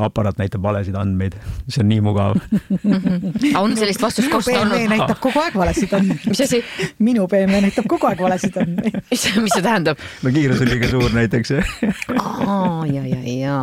[0.04, 1.36] aparaat näitab valesid andmeid.
[1.68, 2.36] see on nii mugav
[3.62, 4.88] on sellist vastust kosta olnud?
[4.92, 6.28] näitab kogu aeg valesid andmeid.
[6.28, 6.62] mis asi?
[6.98, 9.00] minu BMW näitab kogu aeg valesid andmeid.
[9.12, 10.00] mis, mis see tähendab?
[10.22, 13.60] no kiirus on liiga suur näiteks aa, ja, ja, ja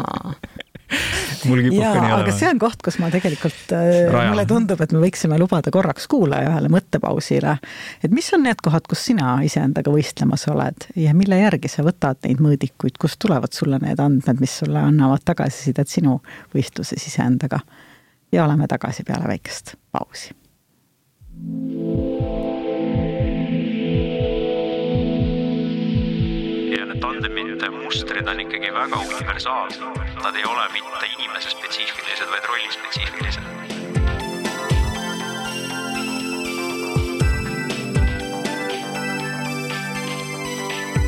[1.49, 2.19] mul kipub ka nii olema.
[2.23, 6.07] aga see on koht, kus ma tegelikult, äh, mulle tundub, et me võiksime lubada korraks
[6.11, 7.57] kuulaja ühele mõttepausile.
[8.03, 12.21] et mis on need kohad, kus sina iseendaga võistlemas oled ja mille järgi sa võtad
[12.27, 16.21] neid mõõdikuid, kust tulevad sulle need andmed, mis sulle annavad tagasisidet sinu
[16.55, 17.61] võistluses iseendaga?
[18.31, 20.33] ja oleme tagasi peale väikest pausi.
[26.99, 30.04] tandemite mustrid on ikkagi väga universaalsed.
[30.25, 33.43] Nad ei ole mitte inimese spetsiifilised, vaid rolli spetsiifilised.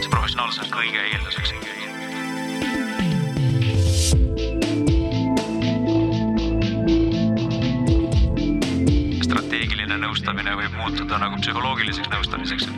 [0.02, 1.50] see professionaalsus on kõige eelduseks
[9.26, 12.70] strateegiline nõustamine võib muutuda nagu psühholoogiliseks nõustamiseks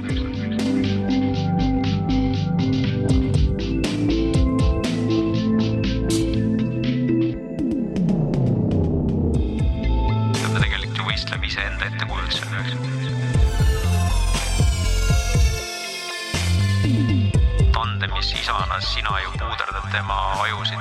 [18.94, 20.78] sina ju puuderdad tema ajusid.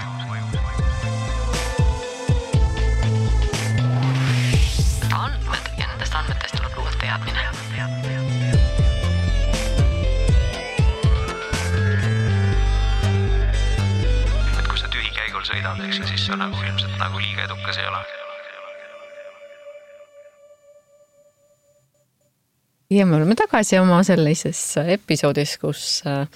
[5.13, 7.45] andmed ja nendest andmetest tuleb luua teadmine.
[15.49, 18.18] sõidad, eks ju, siis sa nagu ilmselt nagu liiga edukas ei ole
[22.91, 26.27] ja me oleme tagasi oma sellises episoodis, kus äh,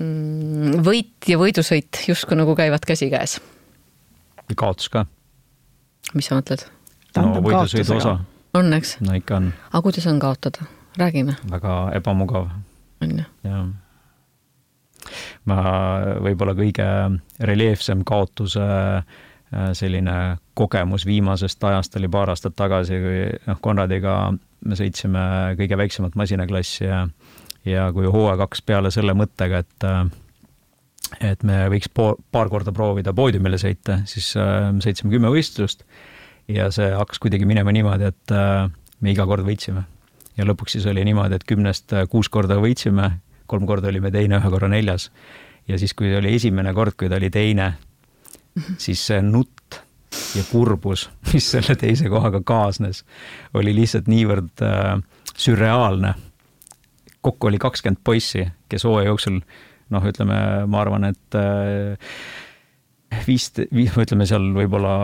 [0.00, 3.40] Mm, võit ja võidusõit justkui nagu käivad käsikäes.
[4.56, 5.04] kaotus ka.
[6.14, 6.64] mis sa mõtled?
[7.16, 8.14] no võidusõidu osa.
[8.54, 8.96] on, eks?
[9.04, 9.50] no ikka on.
[9.68, 10.64] aga kuidas on kaotada?
[10.96, 11.36] räägime.
[11.50, 12.48] väga ebamugav.
[13.02, 13.26] on ju?
[13.44, 13.66] jah.
[15.44, 15.58] ma
[16.24, 16.88] võib-olla kõige
[17.52, 23.20] reljeefsem kaotuse äh, selline kogemus viimasest ajast oli paar aastat tagasi, kui
[23.50, 24.32] noh, Konradiga
[24.64, 25.22] me sõitsime
[25.58, 27.04] kõige väiksemat masinaklassi ja
[27.68, 29.86] ja kui hooaeg hakkas peale selle mõttega, et
[31.20, 35.84] et me võiks pool, paar korda proovida poodiumile sõita, siis me sõitsime kümme võistlust
[36.48, 38.34] ja see hakkas kuidagi minema niimoodi, et
[39.00, 39.84] me iga kord võitsime.
[40.38, 43.10] ja lõpuks siis oli niimoodi, et kümnest kuus korda võitsime,
[43.50, 45.10] kolm korda olime teine, ühe korra neljas.
[45.68, 47.74] ja siis, kui oli esimene kord, kui ta oli teine,
[48.78, 49.80] siis see nutt
[50.36, 53.04] ja kurbus, mis selle teise kohaga kaasnes,
[53.54, 54.98] oli lihtsalt niivõrd äh,
[55.36, 56.14] sürreaalne.
[57.20, 59.40] kokku oli kakskümmend poissi, kes hooaja jooksul
[59.90, 60.38] noh, ütleme,
[60.70, 62.14] ma arvan, et äh,
[63.26, 64.94] vist, ütleme seal võib-olla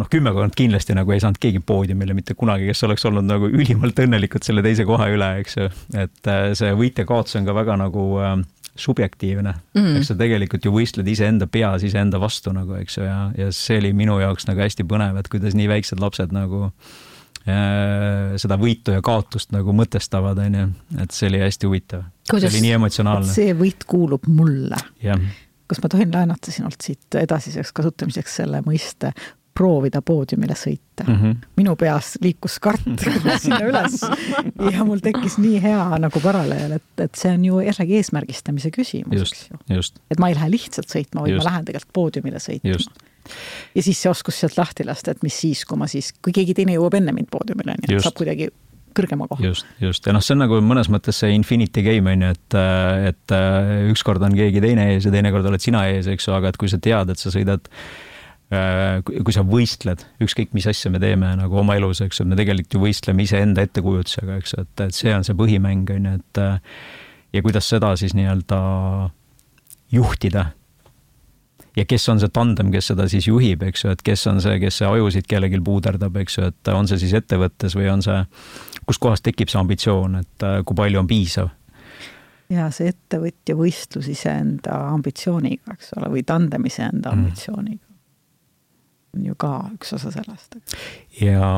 [0.00, 3.98] noh, kümmekond kindlasti nagu ei saanud keegi poodiumile mitte kunagi, kes oleks olnud nagu ülimalt
[4.00, 5.68] õnnelikud selle teise koha üle, eks ju.
[5.98, 8.38] et äh, see võit-ja-kaotus on ka väga nagu äh,
[8.78, 13.18] subjektiivne mm., eks sa tegelikult ju võistled iseenda peas iseenda vastu nagu, eks ju, ja,
[13.38, 18.36] ja see oli minu jaoks nagu hästi põnev, et kuidas nii väiksed lapsed nagu äh,
[18.40, 20.70] seda võitu ja kaotust nagu mõtestavad, on ju,
[21.02, 22.06] et see oli hästi huvitav.
[22.30, 23.34] see oli nii emotsionaalne.
[23.34, 24.78] see võit kuulub mulle.
[25.68, 29.12] kas ma tohin laenata sinult siit edasiseks kasutamiseks selle mõiste
[29.58, 31.16] proovida poodiumile sõita mm.
[31.16, 31.48] -hmm.
[31.58, 32.86] minu peas liikus kart
[33.42, 33.98] sinna üles
[34.72, 39.34] ja mul tekkis nii hea nagu paralleel, et, et see on ju jällegi eesmärgistamise küsimus,
[39.34, 39.82] eks ju.
[40.10, 41.42] et ma ei lähe lihtsalt sõitma, vaid just.
[41.42, 42.78] ma lähen tegelikult poodiumile sõitma.
[43.74, 46.54] ja siis see oskus sealt lahti lasta, et mis siis, kui ma siis, kui keegi
[46.58, 48.50] teine jõuab enne mind poodiumile, on ju, saab kuidagi
[48.98, 49.44] kõrgema koha.
[49.44, 52.58] just, just ja noh, see on nagu mõnes mõttes see infinity game on ju, et,
[53.12, 53.38] et
[53.92, 56.70] ükskord on keegi teine ees ja teinekord oled sina ees, eks ju, aga et kui
[56.70, 57.68] sa tead, et sa sõidad
[58.48, 62.78] kui sa võistled, ükskõik mis asja me teeme nagu oma elus, eks ju, me tegelikult
[62.78, 66.40] ju võistleme iseenda ettekujutusega, eks et, et see on see põhimäng, on ju, et
[67.36, 68.60] ja kuidas seda siis nii-öelda
[69.92, 70.46] juhtida
[71.76, 74.56] ja kes on see tandem, kes seda siis juhib, eks ju, et kes on see,
[74.62, 78.18] kes see ajusid kellelgi puuderdab, eks ju, et on see siis ettevõttes või on see,
[78.88, 81.52] kuskohast tekib see ambitsioon, et äh, kui palju on piisav?
[82.48, 87.26] ja see ettevõtja võistlus iseenda ambitsiooniga, eks ole, või tandem iseenda mm.
[89.18, 90.56] On ju ka üks osa sellest.
[91.20, 91.50] ja,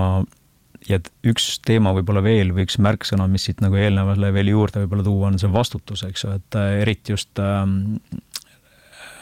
[0.88, 5.06] ja üks teema võib-olla veel või üks märksõna, mis siit nagu eelnevale veel juurde võib-olla
[5.06, 8.00] tuua, on see vastutus, eks ju, et äh, eriti just ähm,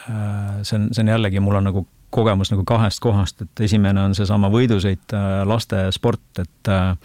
[0.09, 4.01] Äh, see on, see on jällegi, mul on nagu kogemus nagu kahest kohast, et esimene
[4.01, 6.95] on seesama võidusõit, äh, lastesport, et äh,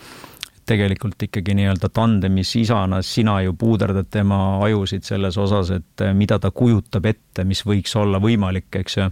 [0.64, 6.48] tegelikult ikkagi nii-öelda tandemis isana sina ju puuderdad tema ajusid selles osas, et mida ta
[6.50, 9.10] kujutab ette, mis võiks olla võimalik, eks ju.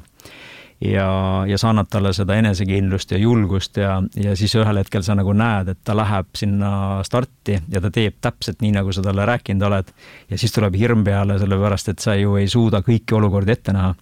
[0.84, 5.16] Ja, ja sa annad talle seda enesekindlust ja julgust ja, ja siis ühel hetkel sa
[5.18, 6.72] nagu näed, et ta läheb sinna
[7.06, 9.92] starti ja ta teeb täpselt nii, nagu sa talle rääkinud oled.
[10.30, 13.94] ja siis tuleb hirm peale, sellepärast et sa ju ei suuda kõiki olukordi ette näha.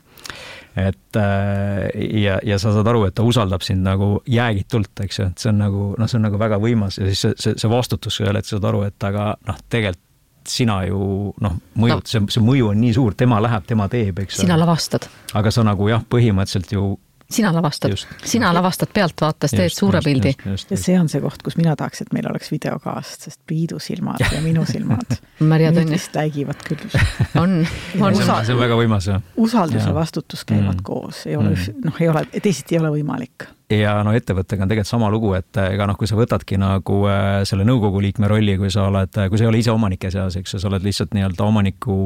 [0.81, 1.89] Et äh,
[2.23, 5.51] ja, ja sa saad aru, et ta usaldab sind nagu jäägitult, eks ju, et see
[5.51, 7.01] on nagu noh, see on nagu väga võimas.
[7.01, 10.07] Ja siis see, see, see vastutus ühel hetkel saad aru, et aga noh, tegelikult
[10.49, 14.25] sina ju noh, mõjud no., see, see mõju on nii suur, tema läheb, tema teeb,
[14.25, 14.43] eks.
[14.45, 15.09] sina lavastad.
[15.35, 16.91] aga sa nagu jah, põhimõtteliselt ju
[17.31, 17.93] sina lavastad,
[18.25, 20.33] sina lavastad pealtvaates, teed suure pildi.
[20.45, 24.23] ja see on see koht, kus mina tahaks, et meil oleks videokaast, sest Priidu silmad
[24.25, 25.15] ja minu silmad
[25.53, 26.83] Maria Tõnis läigivad küll.
[27.43, 27.61] on,
[28.01, 28.19] on.
[28.19, 29.23] see on väga võimas, jah.
[29.37, 30.85] usaldus ja vastutus käivad mm.
[30.87, 34.71] koos, ei ole mm., noh, ei ole, teisiti ei ole võimalik ja no ettevõttega on
[34.71, 38.29] tegelikult sama lugu, et eh, ega noh, kui sa võtadki nagu äh, selle nõukogu liikme
[38.31, 40.87] rolli, kui sa oled, kui sa ei ole ise omanike seas, eks ju, sa oled
[40.87, 41.97] lihtsalt nii-öelda omaniku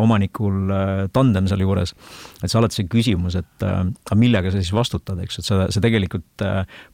[0.00, 0.72] omanikul
[1.12, 1.92] tandem sealjuures.
[2.40, 5.60] et see alati see küsimus, et aga millega sa siis vastutad, eks ju, et sa,
[5.74, 6.44] sa tegelikult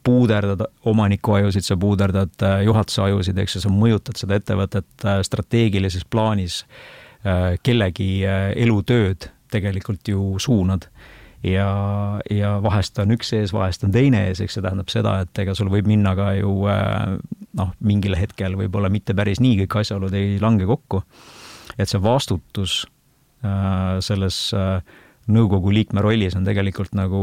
[0.07, 6.65] puuderdad omaniku ajusid, sa puuderdad juhatuse ajusid, eks ju, sa mõjutad seda ettevõtet strateegilises plaanis
[7.67, 10.87] kellegi elutööd tegelikult ju suunad
[11.47, 11.71] ja,
[12.31, 15.55] ja vahest on üks ees, vahest on teine ees, eks see tähendab seda, et ega
[15.57, 17.17] sul võib minna ka ju äh,
[17.61, 21.03] noh, mingil hetkel võib-olla mitte päris nii, kõik asjaolud ei lange kokku.
[21.79, 22.85] et see vastutus
[23.45, 24.81] äh, selles äh,
[25.27, 27.19] nõukogu liikme rollis on tegelikult nagu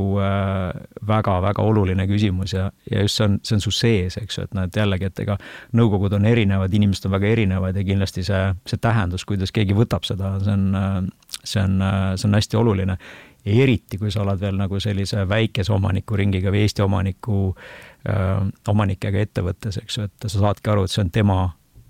[1.07, 4.57] väga-väga oluline küsimus ja, ja just see on, see on su sees, eks ju, et
[4.57, 5.37] noh, et jällegi, et ega
[5.79, 10.03] nõukogud on erinevad, inimesed on väga erinevad ja kindlasti see, see tähendus, kuidas keegi võtab
[10.03, 11.07] seda, see on,
[11.45, 11.79] see on,
[12.19, 12.99] see on hästi oluline
[13.45, 17.39] eriti, kui sa oled veel nagu sellise väikese omanikuringiga või Eesti omaniku
[18.67, 21.37] omanikega ettevõttes, eks ju, et sa saadki aru, et see on tema,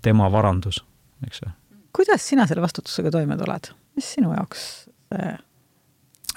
[0.02, 0.82] tema varandus,
[1.26, 1.50] eks ju.
[1.94, 4.68] kuidas sina selle vastutusega toime tuled, mis sinu jaoks
[5.14, 5.34] see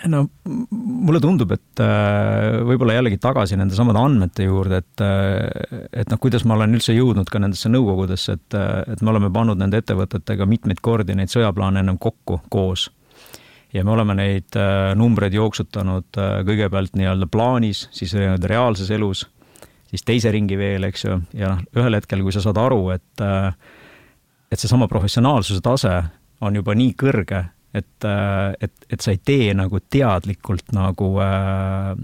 [0.06, 1.82] no mulle tundub, et
[2.68, 5.04] võib-olla jällegi tagasi nende samade andmete juurde, et,
[6.04, 8.58] et noh, kuidas ma olen üldse jõudnud ka nendesse nõukogudesse, et,
[8.94, 12.92] et me oleme pannud nende ettevõtetega mitmeid kordi neid sõjaplaane ennem kokku koos
[13.78, 19.26] ja me oleme neid äh, numbreid jooksutanud äh, kõigepealt nii-öelda plaanis, siis nii-öelda reaalses elus,
[19.92, 23.26] siis teise ringi veel, eks ju, ja noh, ühel hetkel, kui sa saad aru, et
[23.26, 23.52] äh,
[24.52, 25.94] et seesama professionaalsuse tase
[26.46, 27.42] on juba nii kõrge,
[27.76, 28.06] et,
[28.64, 31.98] et, et sa ei tee nagu teadlikult nagu äh,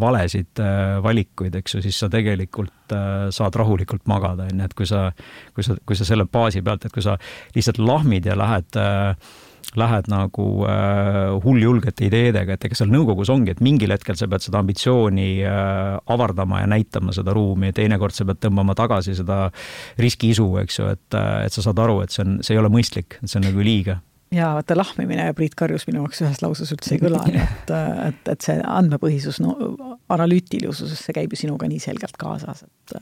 [0.00, 4.76] valesid äh, valikuid, eks ju, siis sa tegelikult äh, saad rahulikult magada, on ju, et
[4.78, 5.08] kui sa,
[5.56, 7.16] kui sa, kui sa selle baasi pealt, et kui sa
[7.56, 9.34] lihtsalt lahmid ja lähed äh,
[9.80, 14.44] lähed nagu äh, hulljulgete ideedega, et ega seal nõukogus ongi, et mingil hetkel sa pead
[14.46, 19.46] seda ambitsiooni äh, avardama ja näitama seda ruumi, teinekord sa pead tõmbama tagasi seda
[20.02, 22.72] riskiisu, eks ju, et, äh, et sa saad aru, et see on, see ei ole
[22.72, 24.00] mõistlik, see on nagu liiga
[24.34, 27.70] ja vaata lahmimine ja Priit Karjus minu jaoks ühes lauses üldse ei kõla, nii et,
[28.08, 29.54] et, et see andmepõhisus, no
[30.12, 32.96] analüütilisus, see käib ju sinuga nii selgelt kaasas, et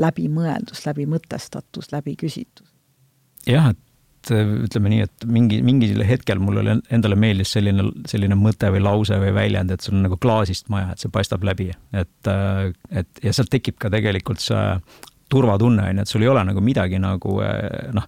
[0.00, 2.70] läbimõeldus, läbi mõtestatus, läbi küsitlus.
[3.46, 3.91] jah, et
[4.30, 9.18] ütleme nii, et mingi, mingil hetkel mul oli endale meeldis selline, selline mõte või lause
[9.22, 12.32] või väljend, et sul on nagu klaasist maja, et see paistab läbi, et,
[12.92, 14.62] et ja sealt tekib ka tegelikult see
[15.32, 18.06] turvatunne on ju, et sul ei ole nagu midagi nagu eh, noh,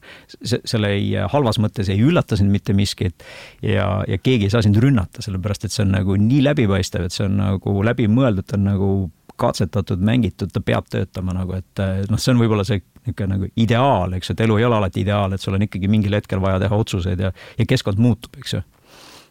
[0.52, 3.24] selle ei, halvas mõttes ei üllata sind mitte miskit
[3.64, 7.16] ja, ja keegi ei saa sind rünnata, sellepärast et see on nagu nii läbipaistev, et
[7.16, 8.90] see on nagu läbimõeldud, ta on nagu
[9.40, 13.50] katsetatud, mängitud, ta peab töötama nagu, et eh, noh, see on võib-olla see niisugune nagu
[13.60, 16.62] ideaal, eks et elu ei ole alati ideaal, et sul on ikkagi mingil hetkel vaja
[16.62, 18.62] teha otsuseid ja, ja keskkond muutub, eks ju.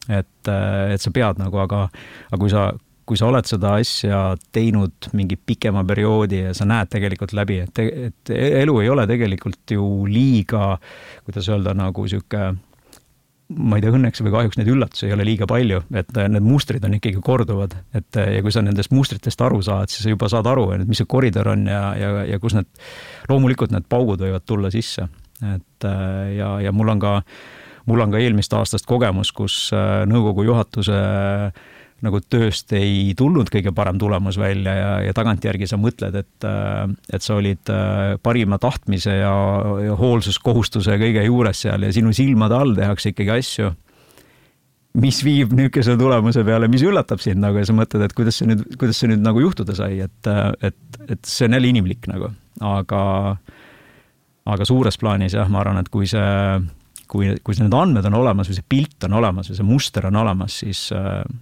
[0.10, 0.52] et,
[0.94, 1.88] et sa pead nagu, aga,
[2.32, 2.72] aga kui sa
[3.04, 4.20] kui sa oled seda asja
[4.56, 8.32] teinud mingi pikema perioodi ja sa näed tegelikult läbi, et, et
[8.62, 10.78] elu ei ole tegelikult ju liiga,
[11.26, 12.54] kuidas öelda, nagu sihuke
[13.58, 16.86] ma ei tea, õnneks või kahjuks neid üllatusi ei ole liiga palju, et need mustrid
[16.88, 20.48] on ikkagi korduvad, et ja kui sa nendest mustritest aru saad, siis sa juba saad
[20.50, 22.70] aru, et mis see koridor on ja, ja, ja kus need,
[23.32, 25.10] loomulikult need paugud võivad tulla sisse.
[25.44, 25.90] et
[26.38, 27.14] ja, ja mul on ka,
[27.90, 29.70] mul on ka eelmist aastast kogemus, kus
[30.08, 31.64] nõukogu juhatuse äh,
[32.04, 36.84] nagu tööst ei tulnud kõige parem tulemus välja ja, ja tagantjärgi sa mõtled, et, äh,
[37.16, 39.34] et sa olid äh, parima tahtmise ja,
[39.86, 43.72] ja hoolsuskohustuse kõige juures seal ja sinu silmade all tehakse ikkagi asju,
[45.00, 48.52] mis viib niisuguse tulemuse peale, mis üllatab sind nagu ja sa mõtled, et kuidas see
[48.52, 52.30] nüüd, kuidas see nüüd nagu juhtuda sai, et, et, et see on jälle inimlik nagu,
[52.68, 53.02] aga,
[54.54, 56.28] aga suures plaanis jah, ma arvan, et kui see
[57.08, 60.20] kui, kui need andmed on olemas või see pilt on olemas või see muster on
[60.24, 60.86] olemas, siis,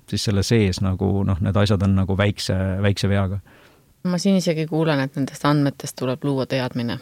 [0.10, 3.42] siis selle sees nagu noh, need asjad on nagu väikse, väikse veaga.
[4.04, 7.00] ma siin isegi kuulen, et nendest andmetest tuleb luua teadmine.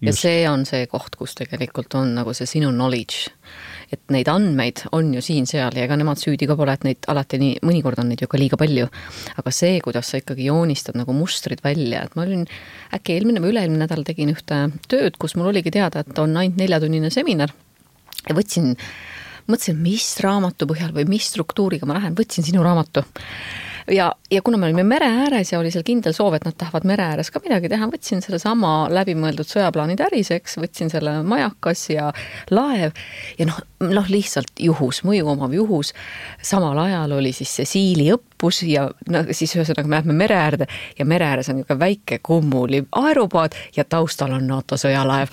[0.00, 0.22] ja Just.
[0.24, 3.30] see on see koht, kus tegelikult on nagu see sinu knowledge.
[3.92, 7.38] et neid andmeid on ju siin-seal ja ega nemad süüdi ka pole, et neid alati
[7.38, 8.88] nii, mõnikord on neid ju ka liiga palju.
[9.38, 12.46] aga see, kuidas sa ikkagi joonistad nagu mustrid välja, et ma olin
[12.92, 16.58] äkki eelmine või üle-eelmine nädal tegin ühte tööd, kus mul oligi teada, et on ainult
[16.58, 17.54] neljatunnine seminar
[18.28, 18.72] ja võtsin,
[19.48, 23.04] mõtlesin, mis raamatu põhjal või mis struktuuriga ma lähen, võtsin sinu raamatu.
[23.92, 26.86] Ja, ja kuna me olime mere ääres ja oli seal kindel soov, et nad tahavad
[26.88, 32.06] mere ääres ka midagi teha, võtsin sellesama läbimõeldud sõjaplaani täriseks, võtsin selle majakas ja
[32.54, 32.96] laev
[33.36, 35.92] ja noh, noh lihtsalt juhus, mõju omav juhus.
[36.42, 40.66] samal ajal oli siis see siili õppus ja no siis ühesõnaga me lähme mere äärde
[40.98, 45.32] ja mere ääres on niisugune väike kummuli aerupaad ja taustal on NATO sõjalaev.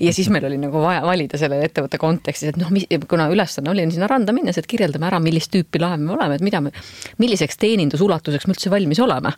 [0.00, 2.70] ja siis meil oli nagu vaja valida selle ettevõtte kontekstis, et noh,
[3.08, 6.46] kuna ülesanne oli sinna randa minnes, et kirjeldame ära, millist tüüpi laev me oleme, et
[6.46, 6.72] mida me,
[7.22, 9.34] milliseks teenindusulatuseks me üldse valmis oleme.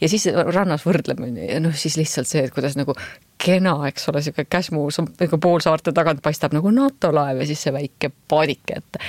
[0.00, 2.96] ja siis rannas võrdleme noh, siis lihtsalt see, et kuidas nagu
[3.40, 7.74] kena, eks ole, sihuke käsmu nagu poolsaarte tagant paistab nagu NATO laev ja siis see
[7.74, 9.00] väike paadike, et,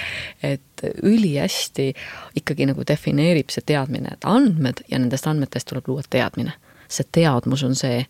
[0.54, 1.92] et ülihästi
[2.40, 6.58] ikkagi nagu defineerib see teadmine, et andmed ja nendest andmetest tuleb luua teadmine
[6.92, 8.02] see teadmus on see,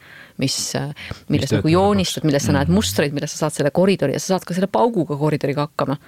[0.41, 0.55] mis,
[1.29, 2.79] milles nagu joonistad, milles sa näed mm.
[2.79, 5.99] mustreid, milles sa saad selle koridori ja sa saad ka selle pauguga koridoriga hakkama.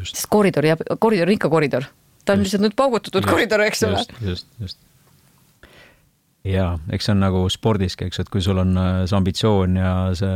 [0.00, 1.84] sest koridor jääb, koridor on ikka koridor
[2.26, 2.48] ta on just.
[2.48, 4.00] lihtsalt nüüd paugutatud koridor, eks ole.
[4.00, 4.78] just, just, just
[6.52, 9.94] jaa, eks see on nagu spordiski, eks, et kui sul on äh, see ambitsioon ja
[10.18, 10.34] see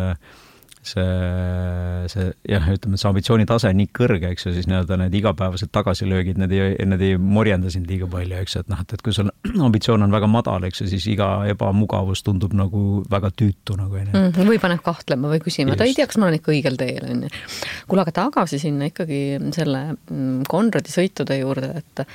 [0.82, 5.70] see, see jah, ütleme, see ambitsioonitase on nii kõrge, eks ju, siis nii-öelda need igapäevased
[5.74, 9.04] tagasilöögid, need ei, need ei morjenda sind liiga palju, eks ju, et noh, et, et
[9.04, 9.28] kui sul
[9.68, 14.14] ambitsioon on väga madal, eks ju, siis iga ebamugavus tundub nagu väga tüütu nagu onju
[14.14, 14.32] mm.
[14.32, 14.52] -hmm.
[14.54, 17.32] või paneb kahtlema või küsima, ta ei tea, kas ma olen ikka õigel teel, onju.
[17.86, 19.22] kuule, aga tagasi sinna ikkagi
[19.56, 22.06] selle mm, Konradi sõitude juurde, et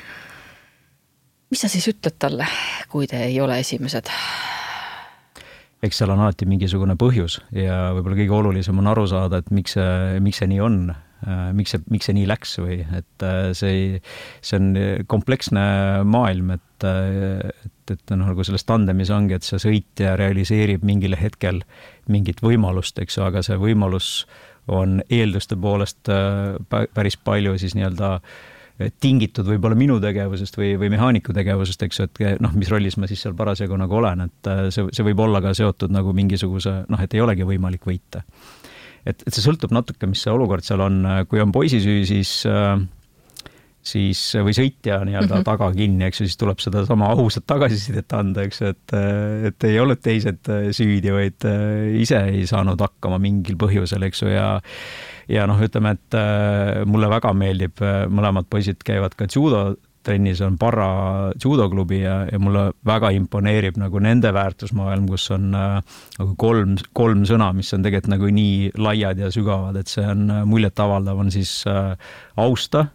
[1.51, 2.47] mis sa siis ütled talle,
[2.91, 4.11] kui te ei ole esimesed?
[5.85, 9.75] eks seal on alati mingisugune põhjus ja võib-olla kõige olulisem on aru saada, et miks
[9.75, 10.79] see, miks see nii on,
[11.27, 13.99] äh, miks see, miks see nii läks või et äh, see ei,
[14.41, 14.71] see on
[15.11, 15.65] kompleksne
[16.09, 21.17] maailm, et, äh, et, et noh, nagu selles tandemis ongi, et see sõitja realiseerib mingil
[21.19, 21.61] hetkel
[22.09, 24.25] mingit võimalust, eks ju, aga see võimalus
[24.65, 26.09] on eelduste poolest
[26.71, 28.37] päris palju siis nii-öelda äh,
[28.99, 33.07] tingitud võib-olla minu tegevusest või, või mehaaniku tegevusest, eks ju, et noh, mis rollis ma
[33.07, 36.81] siis seal parasjagu nagu olen, et äh, see, see võib olla ka seotud nagu mingisuguse
[36.91, 38.25] noh, et ei olegi võimalik võita.
[39.05, 42.41] et, et see sõltub natuke, mis see olukord seal on, kui on poisi süü, siis
[42.49, 42.75] äh,
[43.85, 45.47] siis või sõitja nii-öelda mm -hmm.
[45.47, 48.95] taga kinni, eks ju, siis tuleb sedasama ausat tagasisidet anda, eks ju, et,
[49.51, 51.49] et ei olnud teised süüdi, vaid
[52.01, 54.47] ise ei saanud hakkama mingil põhjusel, eks ju, ja
[55.29, 56.17] ja noh, ütleme, et
[56.85, 57.81] mulle väga meeldib,
[58.13, 59.75] mõlemad poisid käivad ka judo
[60.05, 65.79] trennis on Barra judoklubi ja, ja mulle väga imponeerib nagu nende väärtusmaailm, kus on äh,
[66.19, 70.27] nagu kolm, kolm sõna, mis on tegelikult nagu nii laiad ja sügavad, et see on
[70.49, 71.95] muljetavaldav, on siis äh,
[72.41, 72.87] austa,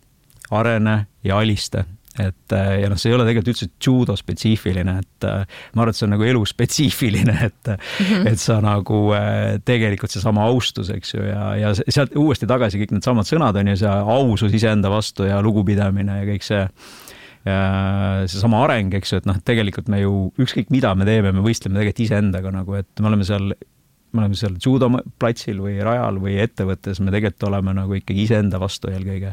[0.51, 1.85] arene ja alista
[2.19, 5.45] et äh, ja noh, see ei ole tegelikult üldse judo spetsiifiline, et äh,
[5.77, 8.31] ma arvan, et see on nagu elu spetsiifiline, et mm, -hmm.
[8.33, 12.97] et sa nagu äh, tegelikult seesama austus, eks ju, ja, ja sealt uuesti tagasi kõik
[12.97, 16.67] needsamad sõnad on ju, see ausus iseenda vastu ja lugupidamine ja kõik see
[17.41, 21.79] seesama areng, eks ju, et noh, tegelikult me ju ükskõik mida me teeme, me võistleme
[21.79, 23.55] tegelikult iseendaga nagu, et me oleme seal
[24.13, 28.91] me oleme seal judoplatsil või rajal või ettevõttes, me tegelikult oleme nagu ikkagi iseenda vastu
[28.93, 29.33] eelkõige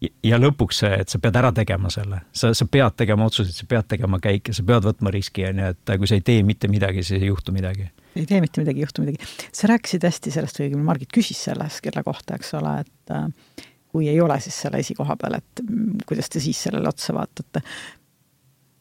[0.00, 3.66] ja lõpuks see, et sa pead ära tegema selle, sa, sa pead tegema otsuseid, sa
[3.70, 6.70] pead tegema käike, sa pead võtma riski, on ju, et kui sa ei tee mitte
[6.70, 7.88] midagi, siis ei juhtu midagi.
[8.14, 9.30] ei tee mitte midagi, ei juhtu midagi.
[9.52, 14.08] sa rääkisid hästi sellest, õigemini Margit küsis selles kella kohta, eks ole, et äh, kui
[14.10, 17.64] ei ole siis selle esikoha peal, et mm, kuidas te siis sellele otsa vaatate.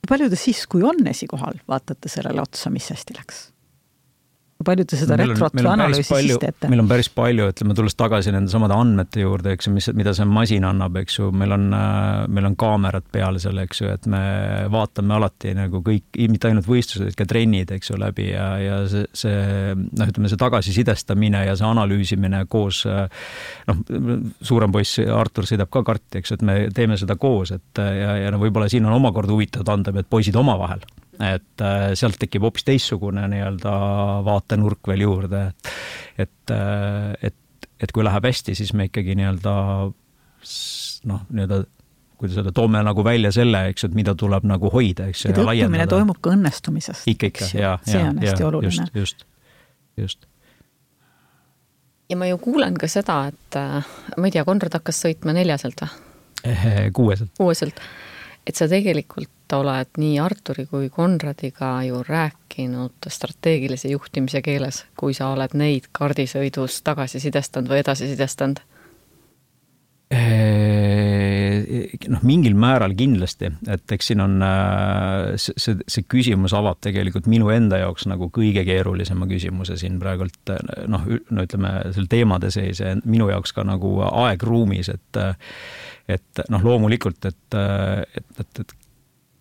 [0.07, 3.47] palju te siis, kui on esikohal, vaatate sellele otsa, mis hästi läks?
[4.65, 6.69] Palju te seda retrot või analüüsi siis teete?
[6.71, 10.13] meil on päris palju, ütleme, tulles tagasi nende samade andmete juurde, eks ju, mis, mida
[10.17, 13.91] see masin annab, eks ju, meil on, äh, meil on kaamerad peal seal, eks ju,
[13.93, 14.21] et me
[14.73, 19.05] vaatame alati nagu kõik, mitte ainult võistlused, ka trennid, eks ju, läbi ja, ja see,
[19.17, 23.05] see noh, ütleme see tagasisidestamine ja see analüüsimine koos äh,
[23.69, 23.83] noh,
[24.41, 28.17] suurem poiss Artur sõidab ka karti, eks ju, et me teeme seda koos, et ja,
[28.25, 30.81] ja no võib-olla siin on omakorda huvitavad andmed poisid omavahel
[31.23, 33.73] et äh, sealt tekib hoopis teistsugune nii-öelda
[34.27, 35.71] vaatenurk veel juurde, et,
[36.25, 39.55] et, äh, et, et kui läheb hästi, siis me ikkagi nii-öelda
[41.09, 41.63] noh, nii-öelda
[42.17, 45.33] kuidas öelda, toome nagu välja selle, eks ju, et mida tuleb nagu hoida, eks ju.
[45.33, 47.05] et õppimine toimub ka õnnestumisest.
[47.13, 48.33] ikka, ikka, ja, ja, ja,
[48.65, 49.23] just, just,
[49.97, 50.25] just.
[52.09, 55.85] ja ma ju kuulen ka seda, et äh, ma ei tea, Konrad hakkas sõitma neljaselt
[55.85, 56.03] või?
[56.95, 57.33] kuueselt.
[57.37, 57.81] kuueselt
[58.47, 65.31] et sa tegelikult oled nii Arturi kui Konradiga ju rääkinud strateegilise juhtimise keeles, kui sa
[65.35, 68.63] oled neid kaardisõidus tagasisidestanud või edasisidestanud?
[72.07, 77.51] noh, mingil määral kindlasti, et eks siin on äh, see, see küsimus avab tegelikult minu
[77.51, 80.53] enda jaoks nagu kõige keerulisema küsimuse siin praegult
[80.87, 85.21] noh, no ütleme seal teemade sees ja minu jaoks ka nagu aegruumis, et
[86.07, 87.55] et noh, loomulikult, et,
[88.15, 88.75] et, et, et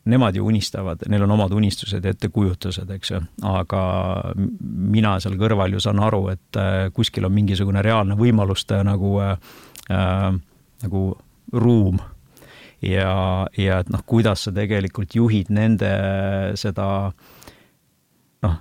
[0.07, 3.85] nemad ju unistavad, neil on omad unistused ja ettekujutused, eks ju, aga
[4.37, 10.37] mina seal kõrval ju saan aru, et äh, kuskil on mingisugune reaalne võimaluste nagu äh,,
[10.83, 11.03] nagu
[11.53, 11.99] ruum
[12.83, 15.91] ja, ja et noh, kuidas sa tegelikult juhid nende
[16.59, 16.87] seda
[18.45, 18.57] noh,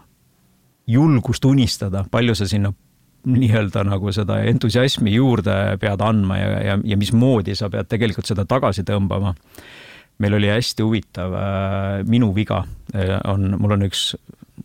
[0.87, 2.73] julgust unistada, palju sa sinna
[3.25, 8.45] nii-öelda nagu seda entusiasmi juurde pead andma ja, ja, ja mismoodi sa pead tegelikult seda
[8.45, 9.33] tagasi tõmbama.
[10.23, 12.63] Meil oli hästi huvitav, äh, minu viga
[12.95, 14.07] äh, on, mul on üks,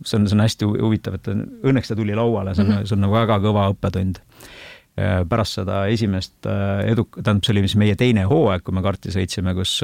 [0.05, 2.88] see on, see on hästi huvitav, et õnneks ta tuli lauale, see on mm, -hmm.
[2.88, 6.46] see on nagu väga kõva õppetund äh, pärast seda esimest
[6.86, 9.80] edu, tähendab, see oli siis meie teine hooaeg, kui me karti sõitsime, kus,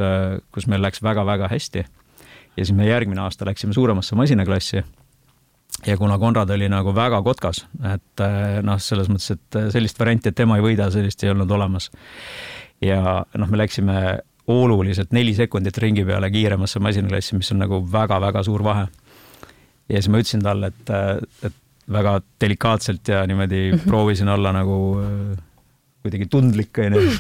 [0.55, 1.87] kus meil läks väga-väga hästi.
[2.57, 4.85] ja siis me järgmine aasta läksime suuremasse masinaklassi
[5.87, 8.23] ja kuna Konrad oli nagu väga kotkas, et
[8.63, 11.91] noh, selles mõttes, et sellist varianti, et tema ei võida, sellist ei olnud olemas.
[12.81, 18.43] ja noh, me läksime oluliselt neli sekundit ringi peale kiiremasse masinaklassi, mis on nagu väga-väga
[18.47, 18.87] suur vahe.
[19.89, 20.93] ja siis ma ütlesin talle, et,
[21.47, 21.57] et
[21.93, 23.89] väga delikaatselt ja niimoodi mm -hmm.
[23.89, 25.01] proovisin olla nagu
[26.03, 27.19] kuidagi tundlik, onju.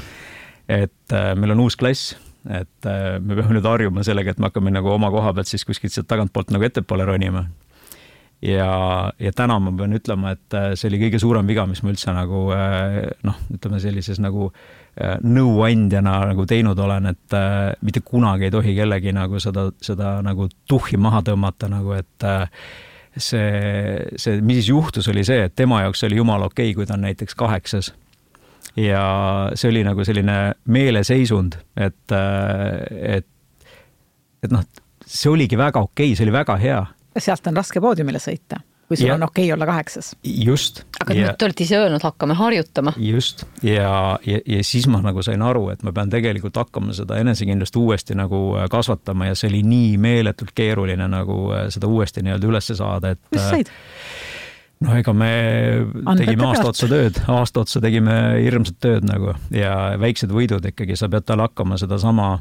[0.68, 2.16] et meil on uus klass,
[2.50, 5.92] et me peame nüüd harjuma sellega, et me hakkame nagu oma koha pealt siis kuskilt
[5.92, 7.46] sealt tagantpoolt nagu ettepoole ronima
[8.42, 11.92] ja, ja täna ma pean ütlema, et äh, see oli kõige suurem viga, mis ma
[11.92, 17.34] üldse nagu äh, noh, ütleme sellises nagu äh, nõuandjana nagu teinud olen, et
[17.84, 22.24] mitte kunagi ei tohi kellegi nagu seda, seda nagu tuhhi maha tõmmata nagu, et
[23.16, 26.88] see, see, mis siis juhtus, oli see, et tema jaoks oli jumala okei okay,, kui
[26.88, 27.92] ta on näiteks kaheksas.
[28.76, 29.04] Ja
[29.56, 30.36] see oli nagu selline
[30.68, 33.28] meeleseisund, et, et,
[34.44, 34.64] et noh,
[35.06, 36.82] see oligi väga okei okay,, see oli väga hea.
[37.16, 40.16] Sealt on raske poodiumile sõita, kui sul ja, on okei okay olla kaheksas.
[40.24, 40.82] just.
[41.00, 42.92] aga ja, te olete ise öelnud, hakkame harjutama.
[42.98, 47.18] just, ja, ja, ja siis ma nagu sain aru, et ma pean tegelikult hakkama seda
[47.22, 52.24] enesekindlust uuesti nagu äh, kasvatama ja see oli nii meeletult keeruline nagu äh, seda uuesti
[52.26, 53.22] nii-öelda ülesse saada, et.
[53.30, 53.72] kuidas said?
[54.84, 55.30] no ega me
[56.04, 60.98] Andmete tegime aasta otsa tööd, aasta otsa tegime hirmsat tööd nagu ja väiksed võidud ikkagi,
[60.98, 62.36] sa pead talle hakkama sedasama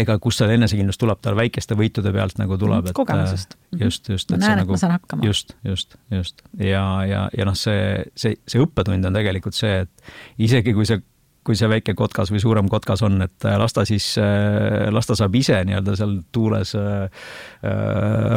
[0.00, 3.56] ega kust see enesekindlus tuleb, tal väikeste võitude pealt nagu tuleb, et kogemusest.
[3.74, 4.32] Äh, just, just.
[4.32, 5.26] ma näen, et nagu, ma saan hakkama.
[5.28, 10.12] just, just, just ja, ja, ja noh, see, see, see õppetund on tegelikult see, et
[10.48, 11.02] isegi kui see
[11.42, 15.08] kui see väike kotkas või suurem kotkas on, et äh, las ta siis, äh, las
[15.08, 16.76] ta saab ise nii-öelda seal tuules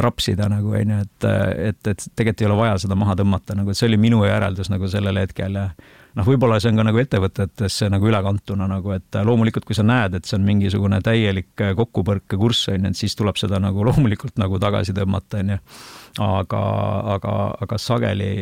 [0.02, 1.28] rapsida nagu onju, et,
[1.70, 4.90] et, et tegelikult ei ole vaja seda maha tõmmata, nagu see oli minu järeldus nagu
[4.90, 5.68] sellel hetkel ja
[6.16, 10.16] noh, võib-olla see on ka nagu ettevõtetesse nagu ülekantuna nagu, et loomulikult, kui sa näed,
[10.18, 14.60] et see on mingisugune täielik kokkupõrkekurss, on ju, et siis tuleb seda nagu loomulikult nagu
[14.62, 15.60] tagasi tõmmata, on ju.
[16.26, 16.62] aga,
[17.16, 17.36] aga,
[17.66, 18.32] aga sageli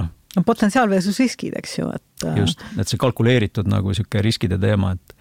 [0.00, 0.12] noh.
[0.36, 2.28] no potentsiaal versus riskid, eks ju, et.
[2.42, 5.18] just, et see kalkuleeritud nagu niisugune riskide teema, et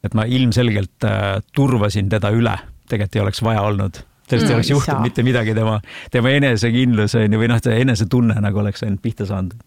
[0.00, 2.54] et ma ilmselgelt äh, turvasin teda üle,
[2.88, 3.98] tegelikult ei oleks vaja olnud
[4.30, 5.74] sellest mm, ei oleks juhtunud mitte midagi, tema,
[6.14, 9.58] tema enesekindlus on ju, või noh, see enesetunne nagu oleks ainult pihta saanud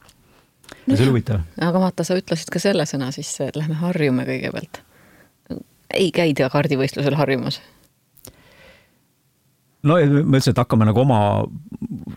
[0.87, 1.43] ja see oli huvitav.
[1.61, 4.81] aga vaata, sa ütlesid ka selle sõna sisse, et lähme harjume kõigepealt.
[5.93, 7.61] ei käida kardivõistlusel harjumas?
[9.83, 11.19] no ma ütlesin, et hakkame nagu oma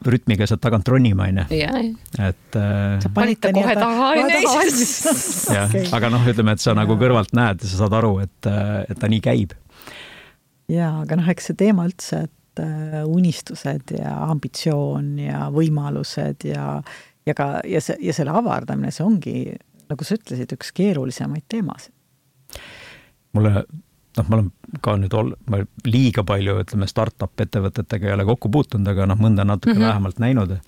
[0.06, 1.46] rütmiga sealt tagant ronima, onju.
[1.50, 2.96] et äh,.
[3.02, 4.40] sa panid ta kohe taha, onju.
[5.58, 6.78] jah, aga noh, ütleme, et sa ja.
[6.82, 8.50] nagu kõrvalt näed ja sa saad aru, et,
[8.86, 9.56] et ta nii käib.
[10.72, 16.80] ja, aga noh, eks see teema üldse, et äh, unistused ja ambitsioon ja võimalused ja
[17.26, 19.36] ja ka, ja see, ja selle avardamine, see ongi,
[19.90, 21.92] nagu sa ütlesid, üks keerulisemaid teemasid.
[23.36, 23.66] mulle,
[24.16, 24.50] noh, ma olen
[24.84, 29.20] ka nüüd ol-, ma liiga palju, ütleme, startup ettevõtetega ei ole kokku puutunud, aga noh,
[29.20, 29.88] mõnda natuke mm -hmm.
[29.88, 30.58] lähemalt näinud.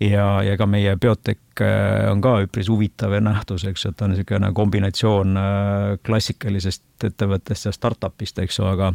[0.00, 4.52] ja, ja ka meie Biotech äh, on ka üpris huvitav nähtus, eks et on niisugune
[4.52, 8.94] kombinatsioon äh, klassikalisest ettevõttest ja startup'ist, eks ju, aga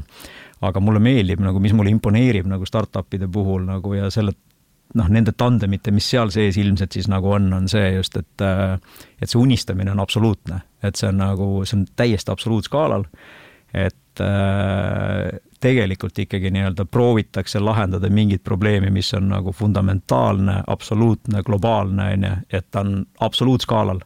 [0.61, 4.31] aga mulle meeldib nagu, mis mulle imponeerib nagu startup'ide puhul nagu ja selle
[4.93, 9.29] noh, nende tandemite, mis seal sees ilmselt siis nagu on, on see just, et et
[9.29, 13.05] see unistamine on absoluutne, et see on nagu, see on täiesti absoluutskaalal,
[13.73, 22.11] et äh, tegelikult ikkagi nii-öelda proovitakse lahendada mingit probleemi, mis on nagu fundamentaalne, absoluutne, globaalne,
[22.13, 24.03] on ju, et ta on absoluutskaalal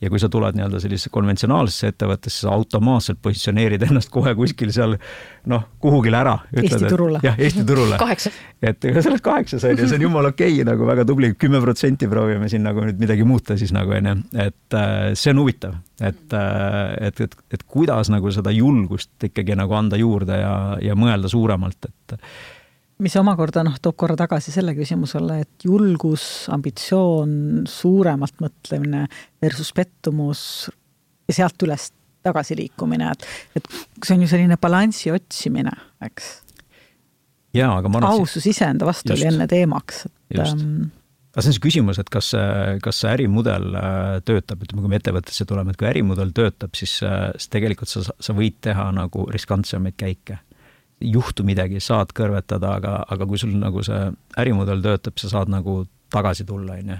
[0.00, 4.96] ja kui sa tuled nii-öelda sellisesse konventsionaalsesse ettevõttesse, sa automaatselt positsioneerid ennast kohe kuskil seal
[5.50, 6.36] noh, kuhugile ära.
[6.56, 7.20] Eesti turule.
[7.24, 7.98] jah, Eesti turule.
[8.62, 11.60] et ega sellest kaheksas on ju, see on jumala okei okay, nagu väga tubli, kümme
[11.64, 15.42] protsenti proovime siin nagu nüüd midagi muuta siis nagu on ju, et äh, see on
[15.44, 20.54] huvitav, et äh,, et, et, et kuidas nagu seda julgust ikkagi nagu anda juurde ja,
[20.82, 22.16] ja mõelda suuremalt, et
[23.04, 27.32] mis omakorda noh, toob korra tagasi selle küsimusele, et julgus, ambitsioon,
[27.70, 29.06] suuremalt mõtlemine
[29.42, 30.42] versus pettumus
[31.30, 31.90] ja sealt üles
[32.26, 33.26] tagasiliikumine, et,
[33.56, 33.68] et
[34.04, 35.72] see on ju selline balansi otsimine,
[36.04, 36.30] eks.
[37.56, 40.60] jaa, aga ma arvan ausus iseenda vastu just, oli enne teemaks, et just.
[40.60, 40.90] Ähm,
[41.32, 42.34] aga see on see küsimus, et kas,
[42.84, 46.98] kas see ärimudel äh, töötab, ütleme, kui me ettevõttesse tuleme, et kui ärimudel töötab, siis,
[47.06, 50.42] äh, siis tegelikult sa, sa võid teha nagu riskantsemaid käike
[51.00, 55.84] juhtu midagi, saad kõrvetada, aga, aga kui sul nagu see ärimudel töötab, sa saad nagu
[56.12, 56.98] tagasi tulla, on ju.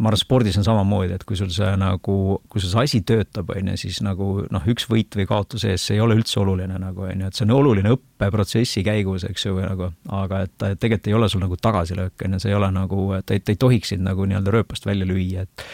[0.00, 2.14] ma arvan, spordis on samamoodi, et kui sul see nagu,
[2.48, 5.84] kui sul see asi töötab, on ju, siis nagu noh, üks võit või kaotus ees,
[5.84, 9.44] see ei ole üldse oluline nagu, on ju, et see on oluline õppeprotsessi käigus, eks
[9.46, 9.90] ju, või nagu,
[10.20, 13.36] aga et tegelikult ei ole sul nagu tagasilööke, on ju, see ei ole nagu, ta
[13.36, 15.68] ei, ta ei tohiks sind nagu nii-öelda rööpast välja lüüa, et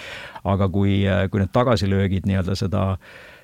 [0.46, 1.00] aga kui,
[1.30, 2.86] kui need tagasilöögid nii-öelda seda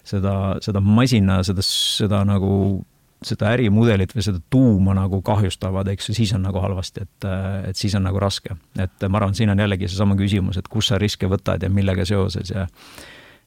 [0.07, 2.83] seda, seda masina, seda, seda nagu
[3.29, 7.27] seda ärimudelit või seda tuuma nagu kahjustavad, eks ju, siis on nagu halvasti, et,
[7.71, 8.57] et siis on nagu raske.
[8.79, 12.07] et ma arvan, siin on jällegi seesama küsimus, et kus sa riske võtad ja millega
[12.09, 12.67] seoses ja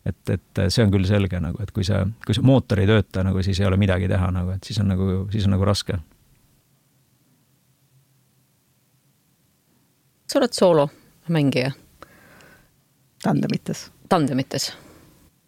[0.05, 3.23] et, et see on küll selge nagu, et kui see, kui see mootor ei tööta
[3.25, 5.99] nagu, siis ei ole midagi teha nagu, et siis on nagu, siis on nagu raske.
[10.25, 11.71] sa oled soolomängija?
[13.23, 13.91] tandemites.
[14.09, 14.73] tandemites?